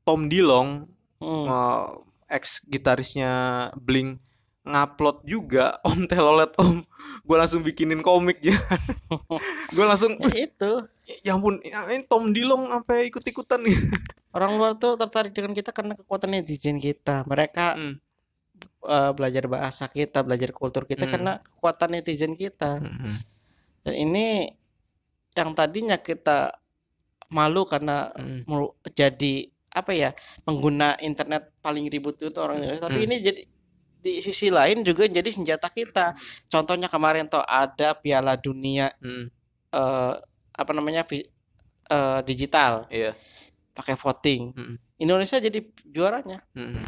Tom 0.02 0.26
Dilong 0.26 0.86
Hmm. 1.16 1.46
eh, 1.46 1.84
ex 2.36 2.60
gitarisnya 2.64 3.32
Blink 3.78 4.20
ngupload 4.62 5.24
juga 5.24 5.76
Om 5.88 6.04
Telolet 6.04 6.52
Om. 6.56 6.84
Gue 7.24 7.36
langsung 7.36 7.60
bikinin 7.60 8.00
komik 8.00 8.40
ya. 8.40 8.52
Gue 9.76 9.84
langsung 9.84 10.12
Ya, 10.20 10.44
itu. 10.44 10.72
ya 11.22 11.32
ampun 11.32 11.60
ya, 11.60 11.88
ini 11.88 12.04
Tom 12.04 12.28
Dilong 12.30 12.68
sampai 12.68 13.08
ikut 13.08 13.22
ikutan 13.22 13.60
nih 13.60 13.72
orang 14.36 14.56
luar 14.56 14.72
tuh 14.74 14.96
tertarik 14.96 15.32
dengan 15.32 15.52
kita 15.52 15.70
karena 15.70 15.94
kekuatan 15.94 16.30
netizen 16.30 16.76
kita. 16.76 17.24
Mereka 17.24 17.66
Hmm. 17.72 17.94
eh, 18.84 19.10
belajar 19.12 19.44
bahasa 19.46 19.88
kita 19.88 20.20
belajar 20.20 20.52
kultur 20.52 20.84
kita 20.84 21.04
Hmm. 21.04 21.12
karena 21.12 21.32
kekuatan 21.38 21.88
netizen 21.90 22.34
kita. 22.34 22.84
Dan 23.80 23.94
ini 23.94 24.48
yang 25.32 25.52
tadinya 25.52 25.96
kita 25.96 26.52
malu 27.34 27.66
karena 27.66 28.14
Hmm. 28.14 28.46
jadi 28.94 29.50
apa 29.74 29.90
ya 29.90 30.14
pengguna 30.46 30.94
internet 31.02 31.50
paling 31.58 31.90
ribut 31.90 32.14
itu 32.14 32.30
orang 32.38 32.62
Indonesia 32.62 32.86
tapi 32.86 33.02
Hmm. 33.02 33.06
ini 33.10 33.16
jadi 33.18 33.42
di 34.04 34.12
sisi 34.22 34.52
lain 34.54 34.86
juga 34.86 35.10
jadi 35.10 35.26
senjata 35.26 35.66
kita 35.66 36.14
contohnya 36.46 36.86
kemarin 36.86 37.26
tuh 37.26 37.42
ada 37.42 37.98
Piala 37.98 38.38
Dunia 38.38 38.86
Hmm. 39.02 39.26
eh, 39.74 40.14
apa 40.54 40.70
namanya 40.70 41.02
eh, 41.10 42.20
digital 42.22 42.86
iya 42.94 43.10
pakai 43.74 43.98
voting 43.98 44.54
Hmm. 44.54 44.76
Indonesia 45.02 45.42
jadi 45.42 45.58
juaranya 45.90 46.38
Hmm. 46.54 46.78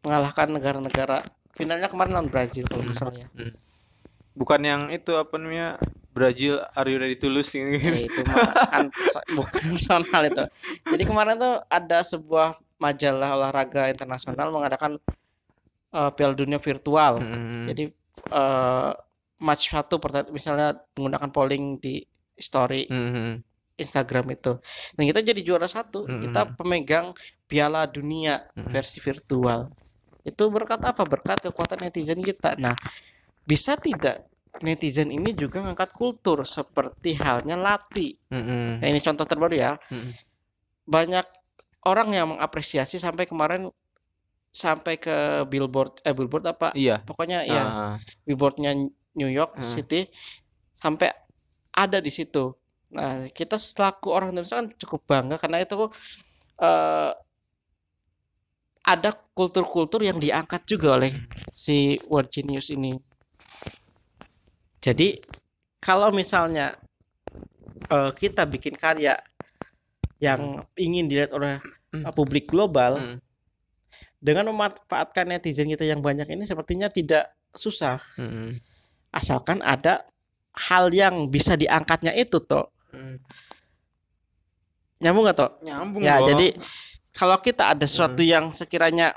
mengalahkan 0.00 0.48
negara-negara 0.48 1.20
finalnya 1.52 1.92
kemarin 1.92 2.16
lawan 2.16 2.32
Brazil 2.32 2.64
kalau 2.64 2.80
nggak 2.88 2.96
salah 2.96 3.12
ya 3.12 3.28
bukan 4.34 4.60
yang 4.64 4.82
itu 4.90 5.12
apa 5.14 5.36
namanya 5.36 5.76
Brazil 6.14 6.62
are 6.72 6.86
you 6.86 6.96
ready 6.96 7.18
to 7.18 7.26
lose 7.26 7.50
ini 7.52 7.74
Ya, 7.76 8.06
itu 8.06 8.22
mah 8.24 8.46
kan 8.70 8.86
so- 8.88 9.26
bukan 9.34 9.60
personal 9.74 10.22
itu. 10.24 10.44
Jadi 10.86 11.02
kemarin 11.02 11.34
tuh 11.34 11.58
ada 11.66 11.98
sebuah 12.00 12.54
majalah 12.78 13.34
olahraga 13.34 13.90
internasional 13.90 14.48
mengadakan 14.48 15.02
eh, 15.90 16.10
Piala 16.14 16.32
Dunia 16.32 16.56
virtual. 16.56 17.18
Hmm. 17.18 17.66
Jadi 17.66 17.90
eh, 18.30 18.90
match 19.42 19.74
satu 19.74 19.98
misalnya 20.30 20.78
menggunakan 20.94 21.28
polling 21.28 21.76
di 21.76 21.98
story 22.32 22.86
Hmm. 22.86 23.42
Instagram 23.74 24.30
itu. 24.30 24.54
Dan 24.94 25.10
kita 25.10 25.18
jadi 25.18 25.40
juara 25.42 25.66
satu. 25.66 26.06
Hmm. 26.06 26.22
Kita 26.22 26.54
pemegang 26.54 27.10
Piala 27.44 27.90
Dunia 27.90 28.38
versi 28.70 29.02
virtual. 29.02 29.66
Itu 30.22 30.46
berkat 30.48 30.78
apa? 30.78 31.02
Berkat 31.02 31.42
kekuatan 31.42 31.82
netizen 31.82 32.22
kita. 32.22 32.54
Nah, 32.56 32.78
bisa 33.42 33.74
tidak 33.74 34.30
netizen 34.62 35.10
ini 35.10 35.34
juga 35.34 35.64
ngangkat 35.64 35.90
kultur 35.90 36.46
seperti 36.46 37.18
halnya 37.18 37.58
Lati. 37.58 38.14
Mm-mm. 38.30 38.78
Nah, 38.78 38.86
ini 38.86 39.00
contoh 39.02 39.26
terbaru 39.26 39.54
ya. 39.58 39.74
Mm-mm. 39.90 40.12
Banyak 40.86 41.26
orang 41.88 42.08
yang 42.14 42.26
mengapresiasi 42.36 43.00
sampai 43.00 43.26
kemarin 43.26 43.66
sampai 44.54 44.94
ke 45.00 45.42
billboard 45.50 45.98
eh 46.06 46.14
billboard 46.14 46.46
apa? 46.46 46.70
Iya. 46.78 47.02
Pokoknya 47.02 47.42
ya 47.42 47.64
Ah, 47.64 47.94
billboardnya 48.22 48.70
New 49.18 49.30
York 49.30 49.58
Hmm. 49.58 49.66
City 49.66 50.06
sampai 50.70 51.10
ada 51.74 51.98
di 51.98 52.10
situ. 52.14 52.54
Nah, 52.94 53.26
kita 53.34 53.58
selaku 53.58 54.14
orang 54.14 54.30
Indonesia 54.30 54.62
kan 54.62 54.70
cukup 54.78 55.02
bangga 55.10 55.36
karena 55.42 55.58
itu 55.58 55.90
eh, 56.62 57.12
ada 58.84 59.10
kultur-kultur 59.32 60.04
yang 60.04 60.20
diangkat 60.20 60.62
juga 60.68 61.00
oleh 61.00 61.10
si 61.50 61.96
World 62.06 62.30
Genius 62.30 62.68
ini. 62.70 62.94
Jadi 64.84 65.16
kalau 65.80 66.12
misalnya 66.12 66.76
eh, 67.88 68.10
kita 68.12 68.44
bikin 68.44 68.76
karya 68.76 69.16
yang 70.20 70.60
ingin 70.76 71.08
dilihat 71.08 71.32
oleh 71.32 71.56
Hmm. 71.94 72.02
eh, 72.02 72.10
publik 72.10 72.50
global 72.50 72.98
mm, 72.98 73.16
dengan 74.18 74.50
memanfaatkan 74.50 75.30
netizen 75.30 75.70
kita 75.70 75.86
yang 75.86 76.02
banyak 76.02 76.26
ini 76.26 76.42
sepertinya 76.42 76.90
tidak 76.90 77.30
susah 77.54 78.02
mm-mm. 78.18 78.50
asalkan 79.14 79.62
ada 79.62 80.02
hal 80.66 80.90
yang 80.90 81.30
bisa 81.30 81.54
diangkatnya 81.54 82.10
itu 82.18 82.42
toh 82.42 82.66
Mm. 82.90 83.22
nyambung 85.02 85.22
nggak 85.22 85.38
toh 85.38 85.50
Nyambung 85.62 86.02
ya 86.02 86.18
dong. 86.18 86.34
jadi 86.34 86.46
kalau 87.14 87.38
kita 87.38 87.78
ada 87.78 87.86
sesuatu 87.86 88.26
yang 88.26 88.50
sekiranya 88.50 89.14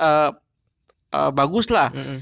eh, 0.00 0.30
eh, 1.12 1.30
bagus 1.36 1.68
lah 1.68 1.92
Mm-mm. 1.92 2.16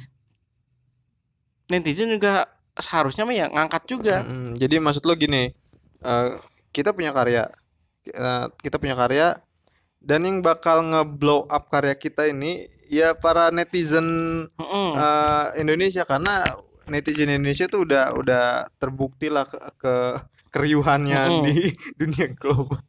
netizen 1.70 2.10
juga 2.10 2.50
seharusnya 2.78 3.26
mah 3.26 3.34
ya 3.34 3.46
ngangkat 3.50 3.82
juga 3.84 4.22
Mm-mm. 4.22 4.56
Jadi 4.56 4.78
maksud 4.78 5.02
lo 5.02 5.14
gini, 5.14 5.50
eh, 6.00 6.28
kita 6.70 6.94
punya 6.94 7.10
karya, 7.10 7.44
eh, 8.06 8.46
kita 8.62 8.78
punya 8.78 8.94
karya, 8.94 9.34
dan 9.98 10.22
yang 10.22 10.38
bakal 10.40 10.82
nge-blow 10.82 11.46
up 11.46 11.66
karya 11.68 11.94
kita 11.94 12.30
ini 12.30 12.66
ya 12.86 13.12
para 13.12 13.50
netizen 13.50 14.06
Mm-mm. 14.54 14.88
eh, 14.94 15.46
Indonesia 15.58 16.06
karena 16.06 16.46
netizen 16.86 17.28
Indonesia 17.28 17.68
tuh 17.68 17.84
udah 17.84 18.16
udah 18.16 18.44
terbukti 18.78 19.28
lah 19.28 19.44
ke, 19.44 19.58
ke 19.76 19.94
keriuhannya 20.48 21.20
Mm-mm. 21.28 21.44
di 21.44 21.74
dunia 21.98 22.32
global. 22.32 22.80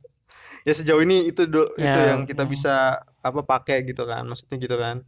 Ya 0.64 0.76
sejauh 0.76 1.02
ini 1.02 1.28
itu 1.28 1.48
do- 1.48 1.72
itu 1.76 2.00
Ya, 2.00 2.14
yang 2.16 2.28
kita 2.28 2.44
mm. 2.44 2.52
bisa 2.52 3.00
apa 3.20 3.42
pakai 3.44 3.84
gitu 3.84 4.04
kan, 4.08 4.24
maksudnya 4.24 4.56
gitu 4.60 4.76
kan. 4.80 5.04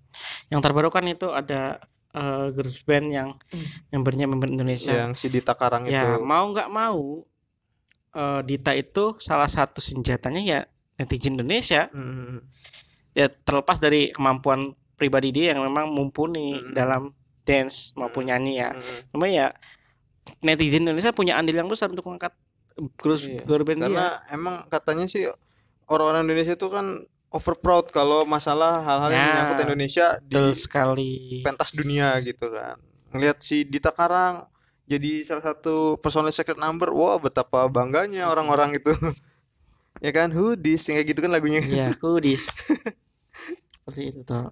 yang 0.51 0.59
terbaru 0.59 0.91
kan 0.91 1.03
itu 1.07 1.31
ada 1.31 1.79
eh, 2.11 2.45
girls 2.51 2.79
band 2.81 3.07
yang 3.09 3.29
membernya 3.89 4.25
member 4.25 4.47
Indonesia. 4.47 4.91
Yang 4.93 5.13
si 5.17 5.27
Dita 5.27 5.53
Karang 5.53 5.85
ya 5.85 6.15
itu. 6.15 6.21
mau 6.21 6.45
nggak 6.47 6.69
mau 6.69 7.23
eh, 8.11 8.41
Dita 8.43 8.71
itu 8.73 9.15
salah 9.17 9.47
satu 9.47 9.79
senjatanya 9.79 10.41
ya 10.41 10.59
netizen 10.95 11.35
Indonesia. 11.35 11.87
Mm, 11.91 12.43
ya 13.11 13.27
terlepas 13.27 13.77
dari 13.77 14.11
kemampuan 14.11 14.69
pribadi 14.95 15.31
dia 15.31 15.55
yang 15.55 15.63
memang 15.63 15.89
mumpuni 15.89 16.55
Mm. 16.55 16.71
dalam 16.71 17.03
dance 17.41 17.97
maupun 17.97 18.29
nyanyi 18.29 18.61
ya. 18.61 18.69
Mm. 18.71 18.99
cuma 19.11 19.25
ya 19.25 19.47
netizen 20.39 20.85
Indonesia 20.85 21.09
punya 21.09 21.35
andil 21.35 21.57
yang 21.57 21.65
besar 21.65 21.89
untuk 21.89 22.05
mengangkat 22.05 22.31
girls 22.95 23.25
Iya, 23.25 23.41
girl 23.43 23.65
band 23.65 23.81
Karena 23.83 23.89
dia 23.89 24.07
emang 24.31 24.55
katanya 24.69 25.05
sih 25.05 25.25
orang-orang 25.85 26.23
Indonesia 26.23 26.53
itu 26.53 26.67
kan 26.69 27.03
over 27.31 27.55
proud 27.57 27.87
kalau 27.89 28.27
masalah 28.27 28.83
hal-hal 28.83 29.09
yang 29.11 29.23
Ya, 29.23 29.27
menyangkut 29.31 29.59
Indonesia 29.63 30.05
di 30.21 30.43
sekali 30.53 31.41
pentas 31.41 31.71
dunia 31.71 32.19
gitu 32.21 32.51
kan. 32.51 32.75
Ngelihat 33.15 33.37
si 33.39 33.63
Dita 33.63 33.91
Karang 33.91 34.47
jadi 34.85 35.23
salah 35.23 35.55
satu 35.55 35.95
personal 36.03 36.35
secret 36.35 36.59
number, 36.59 36.91
wah 36.91 37.15
betapa 37.15 37.63
bangganya 37.71 38.27
orang-orang 38.27 38.75
itu. 38.75 38.91
ya 40.05 40.11
kan, 40.11 40.31
who 40.35 40.59
this 40.59 40.87
yang 40.89 40.99
kayak 40.99 41.07
gitu 41.15 41.19
kan 41.23 41.31
lagunya. 41.31 41.61
ya 41.79 41.87
kudis 41.95 42.51
seperti 43.81 44.13
itu 44.13 44.21
tuh 44.23 44.51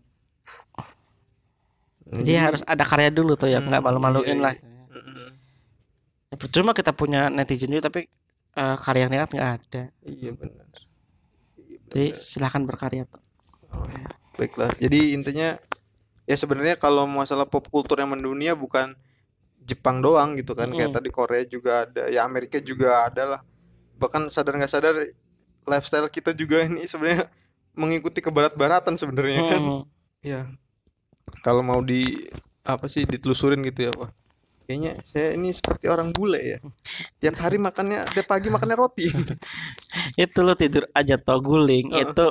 jadi 2.10 2.50
harus 2.50 2.62
ada 2.66 2.82
karya 2.82 3.14
dulu 3.14 3.38
tuh 3.38 3.50
ya 3.52 3.62
nggak 3.62 3.80
Hmm, 3.80 3.86
malu-maluin 3.86 4.38
iya, 4.40 4.46
lah 4.50 4.54
Mm-mm. 4.90 5.30
Ya, 6.30 6.36
percuma 6.38 6.74
kita 6.74 6.94
punya 6.94 7.30
netizen 7.30 7.70
juga 7.70 7.90
tapi 7.90 8.10
eh, 8.58 8.76
karya 8.82 9.06
yang 9.10 9.14
nggak 9.30 9.52
ada 9.62 9.84
Iya 10.02 10.32
benar. 10.34 10.66
Jadi 11.90 12.14
silahkan 12.14 12.64
berkarya 12.66 13.06
tuh 13.10 13.22
Baiklah. 14.40 14.72
Jadi 14.80 15.14
intinya 15.14 15.60
ya 16.24 16.36
sebenarnya 16.40 16.80
kalau 16.80 17.04
masalah 17.04 17.44
pop 17.44 17.68
kultur 17.68 18.00
yang 18.00 18.16
mendunia 18.16 18.56
bukan 18.56 18.96
Jepang 19.68 20.02
doang 20.02 20.34
gitu 20.40 20.56
kan. 20.58 20.72
Kayak 20.72 20.96
Mm. 20.96 20.98
tadi 20.98 21.10
Korea 21.12 21.44
juga 21.46 21.86
ada, 21.86 22.10
ya 22.10 22.26
Amerika 22.26 22.58
juga 22.58 23.06
ada 23.06 23.24
lah. 23.38 23.42
Bahkan 24.00 24.32
sadar 24.32 24.58
nggak 24.58 24.72
sadar 24.72 24.96
lifestyle 25.68 26.08
kita 26.10 26.32
juga 26.34 26.64
ini 26.68 26.88
sebenarnya 26.88 27.28
mengikuti 27.76 28.24
kebarat-baratan 28.24 28.96
sebenarnya 28.98 29.42
kan. 29.46 29.62
Hmm. 29.62 29.84
Ya. 30.24 30.42
Kalau 31.46 31.62
mau 31.62 31.84
di 31.86 32.26
apa 32.66 32.90
sih 32.90 33.06
ditelusurin 33.06 33.62
gitu 33.68 33.90
ya, 33.90 33.92
wah. 33.94 34.10
Kayaknya 34.70 34.94
saya 35.02 35.34
ini 35.34 35.50
seperti 35.50 35.90
orang 35.90 36.14
bule 36.14 36.38
ya. 36.38 36.58
Tiap 37.18 37.42
hari 37.42 37.58
makannya, 37.58 38.06
tiap 38.08 38.30
pagi 38.30 38.48
makannya 38.48 38.78
roti. 38.78 39.10
itu 40.16 40.40
lo 40.40 40.54
tidur 40.54 40.86
aja 40.92 41.18
toh 41.18 41.42
guling 41.42 41.90
itu 41.92 42.28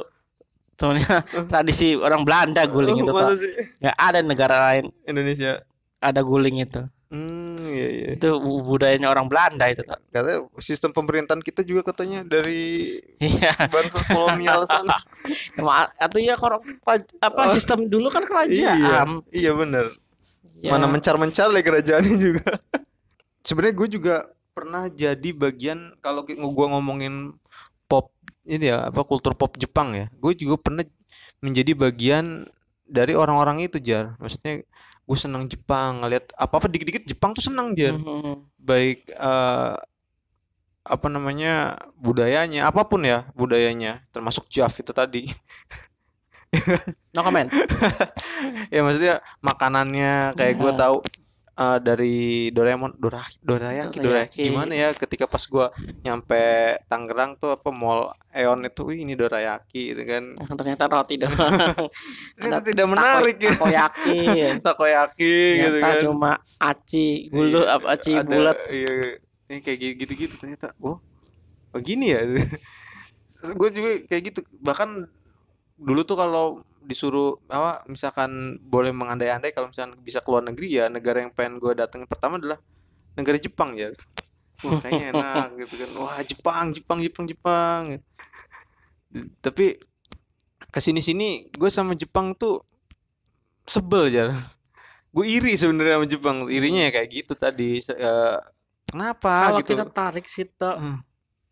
sebenarnya 0.72 1.18
tradisi 1.44 1.98
orang 1.98 2.22
Belanda 2.22 2.62
guling 2.64 3.02
itu 3.02 3.10
Masa 3.10 3.34
toh 3.34 3.42
nggak 3.80 3.96
ada 3.98 4.18
negara 4.22 4.56
lain 4.64 4.94
Indonesia. 5.02 5.58
ada 5.98 6.22
guling 6.22 6.62
itu 6.62 6.78
Hmm, 7.08 7.56
iya 7.64 7.88
iya. 7.88 8.08
itu 8.14 8.28
bu- 8.36 8.60
budayanya 8.62 9.08
orang 9.08 9.26
Belanda 9.26 9.64
itu 9.66 9.80
toh 9.80 9.96
Katanya 10.06 10.44
sistem 10.58 10.92
pemerintahan 10.92 11.40
kita 11.40 11.64
juga 11.64 11.82
katanya 11.82 12.20
dari 12.22 12.84
iya 13.18 13.50
bangsa 13.66 13.98
kolonial 14.06 14.62
sana. 14.62 14.94
Atau 16.04 16.20
ya 16.20 16.36
apa 16.36 17.40
Oh. 17.42 17.50
sistem 17.50 17.88
dulu 17.88 18.06
kan 18.06 18.22
iya, 18.22 18.28
kerajaan 18.28 19.08
iya 19.32 19.50
bener. 19.50 19.88
Ya, 20.58 20.74
Mana 20.74 20.90
mencar-mencar 20.90 21.50
lagi 21.54 21.64
kerajaannya 21.66 22.16
juga. 22.18 22.48
Sebenarnya 23.46 23.74
gue 23.78 23.88
juga 23.94 24.14
pernah 24.52 24.90
jadi 24.90 25.30
bagian 25.30 25.94
kalau 26.02 26.26
gue 26.26 26.66
ngomongin 26.66 27.38
pop 27.86 28.10
ini 28.42 28.74
ya 28.74 28.90
apa 28.90 29.06
kultur 29.06 29.38
pop 29.38 29.54
Jepang 29.54 29.94
ya. 29.94 30.06
Gue 30.18 30.34
juga 30.34 30.58
pernah 30.58 30.82
menjadi 31.38 31.78
bagian 31.78 32.50
dari 32.88 33.14
orang-orang 33.14 33.70
itu 33.70 33.78
jar. 33.78 34.18
Maksudnya 34.18 34.66
gue 35.08 35.18
senang 35.18 35.46
Jepang 35.46 36.02
ngeliat 36.02 36.34
apa-apa 36.34 36.66
dikit-dikit 36.66 37.06
Jepang 37.06 37.38
tuh 37.38 37.46
senang 37.46 37.72
jar. 37.78 37.94
Mhm. 37.94 38.50
Baik 38.58 39.06
eh, 39.14 39.74
apa 40.88 41.06
namanya 41.12 41.76
budayanya 42.00 42.64
apa 42.72 42.88
pun 42.88 43.04
ya 43.04 43.28
budayanya 43.36 44.00
termasuk 44.08 44.48
Jav 44.48 44.72
itu 44.72 44.88
tadi 44.96 45.28
no 47.14 47.20
comment. 47.20 47.48
Ya 48.70 48.80
maksudnya 48.80 49.18
makanannya 49.40 50.32
kayak 50.32 50.54
gue 50.56 50.70
Iya. 50.70 50.78
tahu 50.78 50.96
eh, 51.56 51.78
dari 51.80 52.16
Doraemon 52.48 52.94
Dora 52.94 53.26
Dorayaki 53.40 53.98
Dorayaki. 53.98 53.98
Dorayaki. 53.98 54.42
gimana 54.46 54.72
ya 54.72 54.88
ketika 54.92 55.26
pas 55.26 55.42
gue 55.42 55.66
nyampe 56.00 56.38
Tangerang 56.86 57.34
tuh 57.34 57.52
apa 57.52 57.68
mall 57.68 58.08
Eon 58.30 58.62
itu 58.62 58.86
wih 58.86 59.02
ini 59.02 59.12
Dorayaki 59.12 59.90
gitu 59.90 60.02
kan. 60.04 60.38
Ternyata 60.54 60.86
roti 60.86 61.18
doang. 61.18 61.34
Ternyata 62.38 62.62
tidak 62.62 62.86
menarik 62.86 63.36
ya 63.36 63.50
takoyaki. 63.50 64.18
Takoyaki 64.62 65.34
gitu 65.58 65.76
ternyata 65.76 65.90
kan. 65.90 66.04
cuma 66.06 66.32
aci 66.56 67.06
bulu 67.28 67.58
Iya, 67.58 67.74
apa 67.74 67.86
aci 67.90 68.10
ada- 68.14 68.22
bulat. 68.24 68.58
iya. 68.70 68.90
Ini 69.48 69.58
kayak 69.58 69.78
gitu-gitu 69.98 70.34
ternyata. 70.38 70.70
Oh 70.78 71.02
begini 71.68 72.14
ya? 72.14 72.22
Gue 73.50 73.68
juga 73.70 73.90
kayak 74.06 74.22
gitu. 74.30 74.40
Bahkan 74.58 75.17
dulu 75.78 76.02
tuh 76.02 76.18
kalau 76.18 76.46
disuruh 76.82 77.38
apa 77.46 77.84
misalkan 77.86 78.56
boleh 78.64 78.90
mengandai-andai 78.90 79.52
kalau 79.52 79.68
misalkan 79.70 79.94
bisa 80.02 80.24
keluar 80.24 80.40
negeri 80.42 80.80
ya 80.80 80.84
negara 80.88 81.20
yang 81.20 81.30
pengen 81.30 81.60
gue 81.62 81.72
datengin 81.76 82.08
pertama 82.08 82.40
adalah 82.40 82.58
negara 83.14 83.38
Jepang 83.38 83.76
ya. 83.78 83.94
Wah 84.66 84.80
kayaknya 84.82 85.14
enak 85.14 85.48
gitu 85.62 85.74
kan. 85.78 85.90
Wah 86.02 86.18
Jepang 86.26 86.64
Jepang 86.74 86.98
Jepang 86.98 87.24
Jepang 87.30 87.82
tapi 89.40 89.80
ke 90.68 90.80
sini 90.84 91.00
sini 91.00 91.48
gue 91.48 91.70
sama 91.72 91.96
Jepang 91.96 92.36
tuh 92.36 92.60
sebel 93.64 94.12
ya 94.12 94.36
gue 95.08 95.24
iri 95.24 95.54
sebenarnya 95.56 96.00
sama 96.02 96.06
Jepang. 96.08 96.36
Irinya 96.50 96.88
ya 96.88 96.90
kayak 96.90 97.08
gitu 97.12 97.32
tadi 97.38 97.80
eh, 97.84 98.38
kenapa? 98.88 99.52
Kalau 99.52 99.60
gitu. 99.62 99.76
kita 99.76 99.86
tarik 99.88 100.26
situ 100.26 100.70
Hmm. 100.74 101.04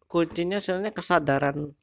kuncinya 0.08 0.58
sebenarnya 0.62 0.94
kesadaran 0.96 1.76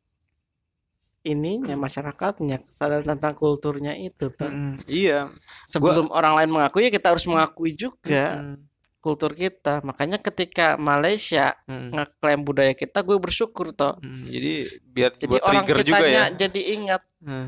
ininya 1.23 1.73
masyarakatnya 1.73 2.59
kesadaran 2.59 3.07
tentang 3.15 3.33
kulturnya 3.33 3.95
itu 3.95 4.27
tuh 4.29 4.51
Mm, 4.51 4.75
iya. 4.85 5.31
Sebelum 5.63 6.11
orang 6.11 6.35
lain 6.35 6.51
mengakui 6.51 6.87
ya 6.87 6.91
kita 6.91 7.15
harus 7.15 7.23
mengakui 7.23 7.71
juga 7.71 8.43
Mm, 8.43 8.59
kultur 8.99 9.31
kita. 9.31 9.79
Makanya 9.83 10.19
ketika 10.19 10.75
Malaysia 10.75 11.55
mm, 11.63 11.95
ngeklaim 11.95 12.43
budaya 12.43 12.71
kita 12.71 12.99
gue 13.01 13.15
bersyukur 13.15 13.71
toh 13.71 13.95
mm. 13.99 14.23
jadi 14.27 14.53
biar 14.91 15.11
jadi 15.15 15.31
buat 15.31 15.43
orang 15.43 15.63
trigger 15.63 15.77
juga 15.81 15.95
ya. 15.95 16.03
kitanya 16.03 16.23
jadi 16.37 16.61
ingat. 16.75 17.01
Mm, 17.23 17.47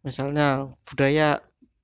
misalnya 0.00 0.46
budaya 0.86 1.38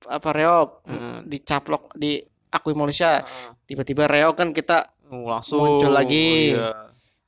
apa 0.05 0.29
reog 0.31 0.69
Hmm. 0.85 1.19
dicaplok 1.23 1.91
di 1.93 2.21
akui 2.47 2.71
Malaysia 2.71 3.21
Ah, 3.21 3.51
tiba-tiba 3.63 4.05
reog 4.05 4.35
kan 4.35 4.51
kita 4.51 4.87
oh, 5.07 5.27
langsung. 5.27 5.59
Muncul 5.59 5.91
lagi. 5.91 6.53
iya. 6.53 6.85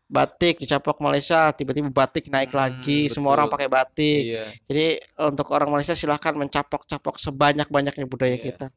Batik 0.10 0.58
dicaplok 0.58 0.98
Malaysia 1.00 1.54
tiba-tiba 1.54 1.94
batik 1.94 2.28
naik 2.28 2.50
Hmm, 2.50 2.60
lagi 2.60 3.06
semua 3.08 3.38
orang 3.38 3.46
betul. 3.46 3.56
pakai 3.62 3.70
batik. 3.70 4.22
Iya. 4.34 4.46
Jadi 4.66 4.86
untuk 5.22 5.48
orang 5.54 5.70
Malaysia 5.70 5.94
silahkan 5.94 6.34
mencaplok-caplok 6.34 7.22
sebanyak-banyaknya 7.22 8.10
budaya 8.10 8.34
Iya. 8.34 8.42
kita. 8.42 8.68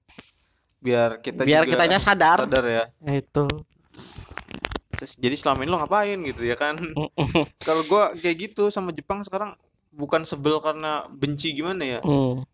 Biar 0.85 1.11
kita 1.19 1.41
biar 1.43 1.65
juga 1.65 1.73
kitanya 1.81 1.99
sadar, 1.99 2.45
sadar 2.45 2.65
ya. 2.69 2.85
Itu. 3.09 3.49
Terus, 4.93 5.19
jadi 5.19 5.35
selama 5.35 5.65
ini 5.65 5.71
lo 5.73 5.79
ngapain 5.81 6.19
gitu 6.21 6.43
ya 6.45 6.55
kan? 6.55 6.77
Kalau 7.59 7.83
gua 7.89 8.13
kayak 8.15 8.37
gitu 8.53 8.69
sama 8.69 8.93
Jepang 8.93 9.25
sekarang 9.25 9.57
bukan 9.91 10.23
sebel 10.23 10.61
karena 10.61 11.09
benci 11.09 11.57
gimana 11.57 11.99
ya? 11.99 12.01
Hmm. 12.05 12.45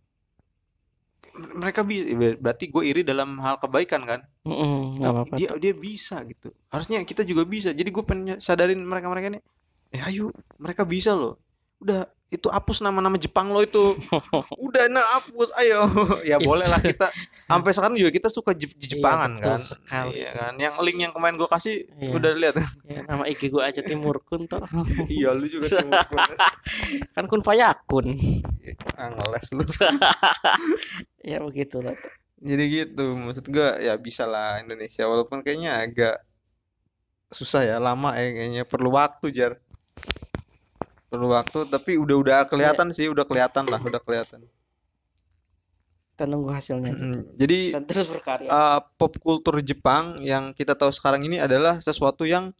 Mereka 1.55 1.81
bisa 1.87 2.05
berarti 2.39 2.69
gue 2.69 2.83
iri 2.85 3.03
dalam 3.07 3.39
hal 3.41 3.57
kebaikan 3.63 4.03
kan? 4.05 4.21
Mm-mm, 4.45 4.99
nggak 4.99 5.13
apa-apa. 5.13 5.35
dia 5.39 5.49
dia 5.57 5.73
bisa 5.75 6.21
gitu. 6.27 6.51
Harusnya 6.69 7.01
kita 7.07 7.23
juga 7.23 7.47
bisa. 7.47 7.71
Jadi 7.71 7.89
gue 7.89 8.05
pengen 8.05 8.39
sadarin 8.43 8.83
mereka 8.83 9.07
mereka 9.09 9.27
ini 9.37 9.41
eh 9.95 10.03
ayo 10.05 10.35
mereka 10.61 10.85
bisa 10.85 11.15
loh. 11.17 11.41
Udah 11.79 12.05
itu 12.29 12.51
hapus 12.53 12.85
nama-nama 12.85 13.17
Jepang 13.17 13.49
lo 13.55 13.65
itu. 13.65 13.81
Udah 14.67 14.85
nah 14.93 15.05
hapus 15.05 15.51
ayo. 15.65 15.89
Ya 16.29 16.37
boleh 16.37 16.67
lah 16.69 16.81
kita 16.83 17.09
sampai 17.49 17.73
sekarang 17.73 17.97
juga 17.97 18.13
kita 18.13 18.29
suka 18.29 18.53
Jep- 18.53 18.77
Jepangan 18.77 19.41
betul 19.41 19.49
kan? 19.49 19.59
sekali. 19.59 20.13
iya 20.15 20.31
kan? 20.31 20.53
Yang 20.55 20.75
link 20.83 20.99
yang 21.01 21.11
kemarin 21.11 21.35
gue 21.35 21.49
kasih 21.49 21.75
Iya. 21.97 22.13
udah 22.13 22.31
lihat 22.35 22.57
Ya, 22.85 23.01
nama 23.03 23.25
IG 23.25 23.49
gua 23.49 23.67
aja 23.67 23.81
Timur 23.81 24.21
Kun 24.21 24.45
toh. 24.45 24.61
Iya 25.11 25.33
lu 25.33 25.45
juga 25.45 25.81
tuh 25.81 25.89
kan 27.17 27.25
kun 27.25 27.41
fayakun. 27.41 28.13
Ah, 28.95 29.09
ngeles 29.09 29.49
lu. 29.51 29.65
Ya 31.25 31.41
begitu 31.41 31.81
lah 31.81 31.97
jadi 32.39 32.65
gitu 32.71 33.19
maksud 33.19 33.45
gue 33.45 33.69
ya 33.81 33.97
bisa 33.97 34.23
lah 34.23 34.63
Indonesia 34.63 35.03
walaupun 35.03 35.43
kayaknya 35.43 35.83
agak 35.83 36.23
susah 37.29 37.61
ya 37.63 37.77
lama 37.79 38.15
ya 38.15 38.31
kayaknya 38.31 38.63
perlu 38.63 38.89
waktu 38.91 39.27
jar. 39.31 39.53
Perlu 41.09 41.29
waktu 41.29 41.67
tapi 41.67 41.97
udah 41.97 42.17
udah 42.17 42.39
kelihatan 42.45 42.93
sih 42.93 43.09
udah 43.09 43.25
kelihatan 43.25 43.65
lah 43.65 43.81
udah 43.81 43.99
kelihatan 43.99 44.45
kita 46.19 46.27
nunggu 46.27 46.51
hasilnya 46.51 46.91
aja. 46.91 47.05
Mm, 47.07 47.23
jadi 47.39 47.59
dan 47.79 47.85
terus 47.87 48.11
berkarya. 48.11 48.51
uh, 48.51 48.83
pop 48.99 49.15
kultur 49.17 49.63
Jepang 49.63 50.19
yang 50.19 50.51
kita 50.51 50.75
tahu 50.75 50.91
sekarang 50.91 51.23
ini 51.23 51.39
adalah 51.39 51.79
sesuatu 51.79 52.27
yang 52.27 52.51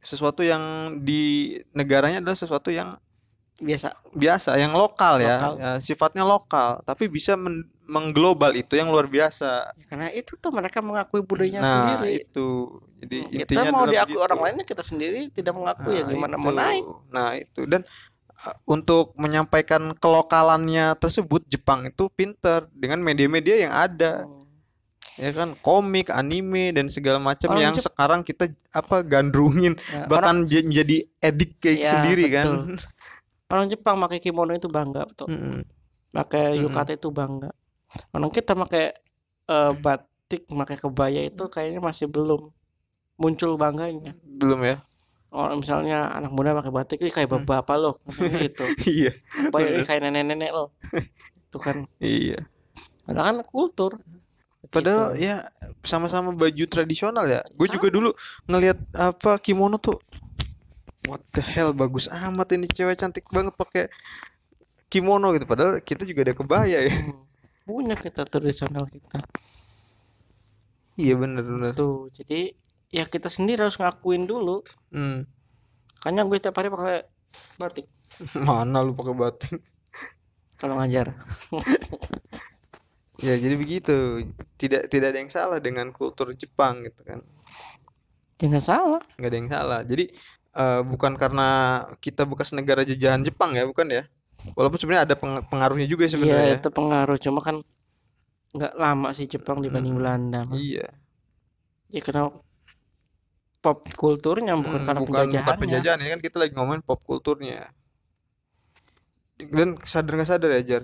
sesuatu 0.00 0.40
yang 0.40 0.96
di 0.98 1.52
negaranya 1.70 2.24
adalah 2.24 2.32
sesuatu 2.32 2.72
yang 2.72 2.96
biasa. 3.60 3.92
biasa 4.16 4.56
yang 4.56 4.72
lokal 4.72 5.20
ya, 5.20 5.36
Lokal. 5.36 5.52
ya, 5.60 5.70
sifatnya 5.78 6.24
lokal. 6.24 6.80
Tapi 6.80 7.12
bisa 7.12 7.36
men- 7.36 7.68
mengglobal 7.84 8.52
itu 8.52 8.72
yang 8.72 8.88
luar 8.88 9.04
biasa. 9.04 9.68
Karena 9.84 10.08
itu 10.08 10.36
tuh 10.36 10.48
mereka 10.48 10.80
mengakui 10.80 11.20
budayanya 11.20 11.60
nah 11.60 11.68
sendiri. 11.92 12.24
itu. 12.24 12.48
Jadi 13.04 13.44
kita 13.44 13.68
mau 13.68 13.84
diakui 13.84 14.16
begitu. 14.16 14.24
orang 14.24 14.40
lainnya 14.40 14.64
kita 14.64 14.80
sendiri 14.80 15.28
tidak 15.28 15.52
mengakui 15.52 15.92
ya 15.92 16.04
Nah, 16.04 16.08
gimana 16.08 16.34
itu. 16.34 16.40
mau 16.40 16.52
naik. 16.52 16.84
Nah 17.12 17.28
itu. 17.36 17.60
Dan 17.64 17.84
untuk 18.64 19.12
menyampaikan 19.18 19.92
kelokalannya 19.98 20.94
tersebut 20.96 21.42
Jepang 21.46 21.84
itu 21.84 22.06
pinter 22.12 22.70
dengan 22.72 23.02
media-media 23.02 23.66
yang 23.68 23.74
ada. 23.74 24.24
Ya 25.18 25.34
kan? 25.34 25.58
Komik 25.58 26.14
anime 26.14 26.70
dan 26.70 26.86
segala 26.86 27.18
macam 27.18 27.50
Orang 27.50 27.62
yang 27.62 27.74
Jep- 27.74 27.90
sekarang 27.90 28.22
kita 28.22 28.46
apa 28.70 29.02
gandrungin. 29.02 29.74
Ya, 29.90 30.06
bahkan 30.06 30.46
j- 30.46 30.62
menjadi 30.62 31.02
edik 31.18 31.58
kayak 31.58 31.78
Ya, 31.78 31.90
sendiri 31.92 32.24
kan. 32.30 32.44
betul. 32.46 32.60
orang 33.52 33.66
Jepang 33.66 33.96
pakai 33.98 34.18
kimono 34.22 34.54
itu 34.54 34.68
bangga 34.70 35.02
betul. 35.08 35.26
Mm-mm. 35.32 35.64
pakai 36.08 36.56
yukata 36.56 36.94
itu 36.94 37.10
bangga. 37.10 37.50
Orang 38.14 38.30
kita 38.30 38.54
pakai 38.54 38.94
eh, 39.48 39.72
batik 39.76 40.46
pakai 40.46 40.76
kebaya 40.78 41.20
itu 41.20 41.50
kayaknya 41.50 41.82
masih 41.82 42.06
belum 42.06 42.48
muncul 43.18 43.58
bangganya. 43.58 44.14
Belum 44.22 44.62
ya 44.62 44.78
orang 45.28 45.60
misalnya 45.60 46.08
anak 46.08 46.32
muda 46.32 46.56
pakai 46.56 46.72
batik 46.72 46.98
ini 47.04 47.12
kayak 47.12 47.28
bapak 47.44 47.76
lo 47.76 48.00
gitu. 48.44 48.64
Iya 48.88 49.12
kebaya 49.12 49.66
ini 49.68 49.80
Bener. 49.80 49.86
kayak 49.86 50.00
nenek-nenek 50.08 50.50
lo 50.52 50.72
itu 51.48 51.58
kan. 51.60 51.84
Iya. 52.00 52.44
Padahal 53.04 53.26
kan 53.32 53.38
kultur. 53.44 53.92
Padahal 54.68 55.16
Gitu. 55.16 55.24
ya 55.28 55.48
sama-sama 55.86 56.32
baju 56.32 56.64
tradisional 56.68 57.24
ya. 57.24 57.40
Gue 57.56 57.68
juga 57.68 57.88
dulu 57.88 58.12
ngelihat 58.44 58.76
apa 58.92 59.40
kimono 59.40 59.80
tuh 59.80 59.96
what 61.08 61.22
the 61.32 61.40
hell 61.40 61.72
bagus 61.72 62.10
amat 62.10 62.52
ini 62.52 62.68
cewek 62.68 62.98
cantik 63.00 63.24
banget 63.32 63.54
pakai 63.56 63.88
kimono 64.88 65.32
gitu. 65.32 65.44
Padahal 65.48 65.80
kita 65.80 66.04
juga 66.04 66.24
ada 66.28 66.34
kebaya 66.36 66.78
ya. 66.84 66.92
Hmm. 66.92 67.24
punya 67.68 67.92
kita 67.92 68.24
tradisional 68.24 68.88
kita. 68.88 69.20
Iya 70.98 71.14
bener 71.14 71.44
bener. 71.44 71.72
Tuh 71.76 72.08
jadi 72.10 72.52
ya 72.88 73.04
kita 73.04 73.28
sendiri 73.28 73.62
harus 73.62 73.76
ngakuin 73.76 74.24
dulu. 74.24 74.64
Hmm. 74.90 75.24
makanya 75.98 76.22
gue 76.24 76.38
tiap 76.38 76.54
hari 76.54 76.70
pakai 76.70 77.02
batik. 77.58 77.86
Mana 78.46 78.80
lu 78.80 78.94
pakai 78.94 79.14
batik? 79.14 79.58
Kalau 80.56 80.78
ngajar. 80.78 81.12
Ya 83.18 83.34
jadi 83.34 83.58
begitu. 83.58 84.22
Tidak 84.54 84.86
tidak 84.86 85.10
ada 85.10 85.18
yang 85.18 85.26
salah 85.26 85.58
dengan 85.58 85.90
kultur 85.90 86.30
Jepang 86.38 86.86
gitu 86.86 87.02
kan. 87.02 87.18
Jangan 88.38 88.62
salah. 88.62 89.02
Nggak 89.18 89.26
ada 89.26 89.38
yang 89.42 89.50
salah. 89.50 89.80
Jadi 89.82 90.04
eh, 90.54 90.80
bukan 90.86 91.18
karena 91.18 91.48
kita 91.98 92.22
bekas 92.22 92.54
negara 92.54 92.86
jajahan 92.86 93.26
Jepang 93.26 93.58
ya 93.58 93.66
bukan 93.66 93.90
ya? 93.90 94.06
Walaupun 94.54 94.78
sebenarnya 94.78 95.02
ada 95.02 95.16
peng- 95.18 95.42
pengaruhnya 95.50 95.90
juga 95.90 96.06
Iya 96.06 96.14
sebenarnya. 96.14 96.62
itu 96.62 96.70
pengaruh. 96.70 97.18
Cuma 97.18 97.42
kan 97.42 97.58
nggak 98.54 98.72
lama 98.78 99.10
sih 99.10 99.26
Jepang 99.26 99.60
dibanding 99.60 99.98
Hmm. 99.98 100.00
Belanda 100.00 100.40
iya. 100.54 100.86
Ya 101.90 101.98
karena 101.98 102.30
pop 103.58 103.82
kulturnya 103.92 104.54
bukan 104.54 104.70
Hmm, 104.74 104.86
karena 104.86 105.00
bukan 105.00 105.04
bukan 105.04 105.24
penjajahannya. 105.28 105.60
penjajahan. 105.60 105.98
Ini 105.98 106.10
kan 106.10 106.22
kita 106.22 106.36
lagi 106.38 106.52
ngomongin 106.54 106.80
pop 106.80 107.00
kulturnya. 107.00 107.66
Dan 109.40 109.78
sadar 109.82 110.12
nggak 110.14 110.28
sadar 110.28 110.50
ya 110.52 110.62
Jar? 110.64 110.82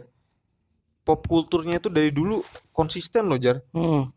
Pop 1.02 1.20
kulturnya 1.24 1.76
itu 1.76 1.86
dari 1.86 2.08
dulu 2.08 2.40
konsisten 2.72 3.26
loh 3.26 3.36
Jar. 3.36 3.62
Hmm, 3.70 4.10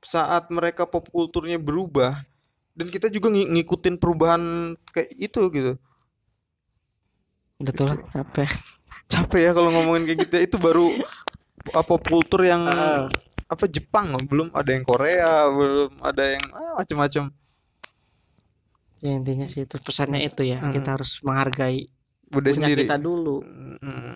saat 0.00 0.46
mereka 0.48 0.82
pop 0.84 1.06
kulturnya 1.06 1.56
berubah 1.56 2.26
dan 2.72 2.86
kita 2.86 3.06
juga 3.06 3.28
ng- 3.28 3.50
ngikutin 3.52 3.96
perubahan 3.96 4.42
kayak 4.90 5.10
itu 5.14 5.42
gitu. 5.48 5.72
Betul 7.56 7.94
capek. 8.08 8.50
Capek 9.06 9.40
ya 9.40 9.50
kalau 9.52 9.70
ngomongin 9.70 10.02
kayak 10.04 10.18
gitu 10.22 10.34
ya. 10.34 10.42
itu 10.42 10.56
baru 10.56 10.86
uh, 11.70 11.84
pop 11.84 12.02
kultur 12.02 12.42
yang 12.42 12.62
Ah. 12.72 13.06
Apa 13.52 13.64
Jepang? 13.68 14.16
Belum 14.24 14.48
ada 14.56 14.70
yang 14.72 14.82
Korea 14.82 15.44
belum 15.52 15.92
ada 16.00 16.24
yang 16.24 16.44
ah, 16.56 16.80
macam-macam 16.80 17.28
ya, 19.02 19.10
intinya 19.18 19.46
sih 19.50 19.66
itu 19.66 19.76
pesannya 19.82 20.24
itu 20.24 20.46
ya. 20.46 20.62
Hmm. 20.62 20.72
kita 20.72 20.96
harus 20.96 21.20
menghargai 21.20 21.90
budaya 22.32 22.54
sendiri. 22.56 22.88
kita 22.88 22.96
dulu. 22.96 23.44
Mm. 23.82 24.14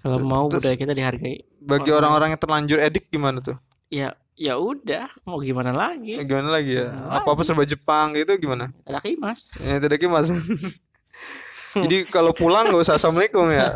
kalau 0.00 0.18
mau 0.22 0.46
Terus- 0.48 0.62
budaya 0.62 0.76
kita 0.78 0.92
dihargai. 0.94 1.36
bagi 1.60 1.90
Orang- 1.92 2.08
orang-orang 2.16 2.28
yang 2.32 2.40
terlanjur 2.40 2.78
edik 2.80 3.10
gimana 3.12 3.42
tuh? 3.44 3.58
Ya 3.90 4.14
ya 4.40 4.56
udah. 4.56 5.10
Mau 5.28 5.42
gimana 5.42 5.74
lagi? 5.76 6.16
Gimana 6.24 6.48
lagi 6.48 6.80
ya? 6.80 6.88
Apa 7.12 7.36
apa 7.36 7.42
serba 7.44 7.68
Jepang 7.68 8.16
gitu 8.16 8.38
gimana? 8.40 8.72
Ada 8.88 9.02
kimas. 9.04 9.52
Ya 9.60 9.76
tidak 9.76 10.00
mas 10.08 10.32
jadi 11.72 12.02
kalau 12.06 12.32
pulang 12.32 12.66
nggak 12.66 12.82
usah 12.82 12.96
assalamualaikum 12.96 13.46
ya. 13.46 13.74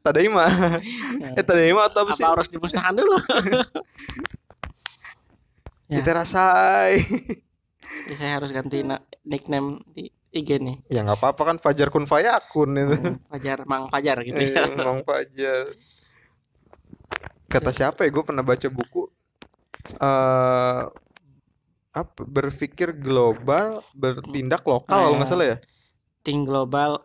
Tadaima. 0.00 0.44
Eh 1.32 1.40
tadaima 1.40 1.86
atau 1.86 2.04
apa 2.04 2.12
sih? 2.12 2.22
apa 2.22 2.36
harus 2.36 2.48
dimusnahkan 2.48 2.94
dulu? 2.94 3.16
Ya. 5.88 6.00
kita 6.00 6.24
rasai. 6.24 7.04
Jadi 8.08 8.16
saya 8.16 8.40
harus 8.40 8.48
ganti 8.48 8.80
na- 8.80 9.04
nickname 9.22 9.84
di 9.92 10.08
IG 10.32 10.56
nih. 10.56 10.76
Ya 10.88 11.04
nggak 11.04 11.20
apa-apa 11.20 11.42
kan 11.44 11.56
Fajar 11.60 11.92
kun 11.92 12.08
fayakun 12.08 12.72
itu. 12.72 12.96
Hmm, 12.96 13.20
Fajar 13.28 13.68
Mang 13.68 13.92
Fajar 13.92 14.24
gitu 14.24 14.40
Eh, 14.40 14.56
ya. 14.56 14.64
Bang 14.72 15.04
Fajar. 15.04 15.68
Kata 17.44 17.70
siapa 17.70 18.08
ya? 18.08 18.10
Gue 18.10 18.24
pernah 18.24 18.40
baca 18.40 18.64
buku 18.66 19.04
eh 20.00 20.82
apa 21.92 22.20
berpikir 22.24 22.96
global 22.96 23.84
bertindak 23.92 24.64
lokal 24.64 24.96
kalau 25.04 25.16
nggak 25.20 25.28
salah 25.28 25.46
ya? 25.52 25.56
Think 26.24 26.48
global 26.48 27.04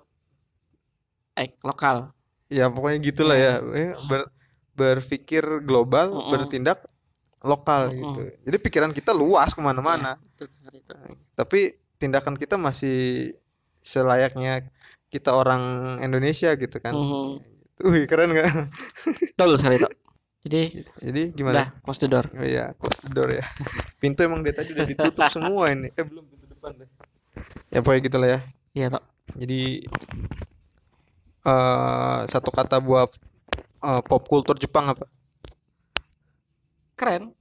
eh 1.38 1.54
lokal 1.62 2.12
ya 2.50 2.68
pokoknya 2.68 3.00
gitulah 3.00 3.38
ya 3.38 3.54
Eh, 3.74 3.92
ber- 4.10 4.32
berpikir 4.74 5.44
global 5.62 6.14
Mm-mm. 6.14 6.32
bertindak 6.34 6.80
lokal 7.42 7.94
Mm-mm. 7.94 8.02
gitu 8.02 8.22
jadi 8.44 8.58
pikiran 8.58 8.92
kita 8.92 9.14
luas 9.14 9.54
ke 9.54 9.62
mana-mana 9.62 10.18
itu. 10.38 10.46
tapi 11.34 11.60
tindakan 11.98 12.38
kita 12.38 12.58
masih 12.58 13.32
selayaknya 13.80 14.68
kita 15.08 15.32
orang 15.32 15.98
Indonesia 16.02 16.52
gitu 16.54 16.78
kan 16.78 16.94
Mhm. 16.94 17.56
Wih 17.78 18.10
keren 18.10 18.34
gak? 18.34 18.50
Betul 19.38 19.54
sekali 19.62 19.78
itu. 19.78 19.86
Jadi 20.42 20.62
Jadi 20.98 21.22
gimana? 21.38 21.62
udah 21.62 21.68
close 21.86 22.02
the 22.02 22.10
door. 22.10 22.26
Oh 22.34 22.42
iya, 22.42 22.74
close 22.74 23.06
the 23.06 23.14
door 23.14 23.30
ya. 23.30 23.46
Pintu 24.02 24.26
emang 24.26 24.42
dia 24.42 24.50
tadi 24.50 24.74
udah 24.74 24.82
ditutup 24.82 25.30
semua 25.30 25.70
ini. 25.70 25.86
Eh 25.94 26.02
belum 26.02 26.26
pintu 26.26 26.50
depan 26.58 26.74
deh. 26.74 26.90
Ya 27.70 27.86
pokoknya 27.86 28.02
gitu 28.02 28.18
lah 28.18 28.30
ya. 28.34 28.40
Iya 28.74 28.88
toh. 28.98 29.04
Jadi 29.38 29.86
eh 31.48 32.20
satu 32.28 32.52
kata 32.52 32.84
buat 32.84 33.10
eh, 33.88 34.02
pop 34.04 34.24
kultur 34.28 34.60
Jepang 34.60 34.92
apa? 34.92 35.08
keren 36.98 37.37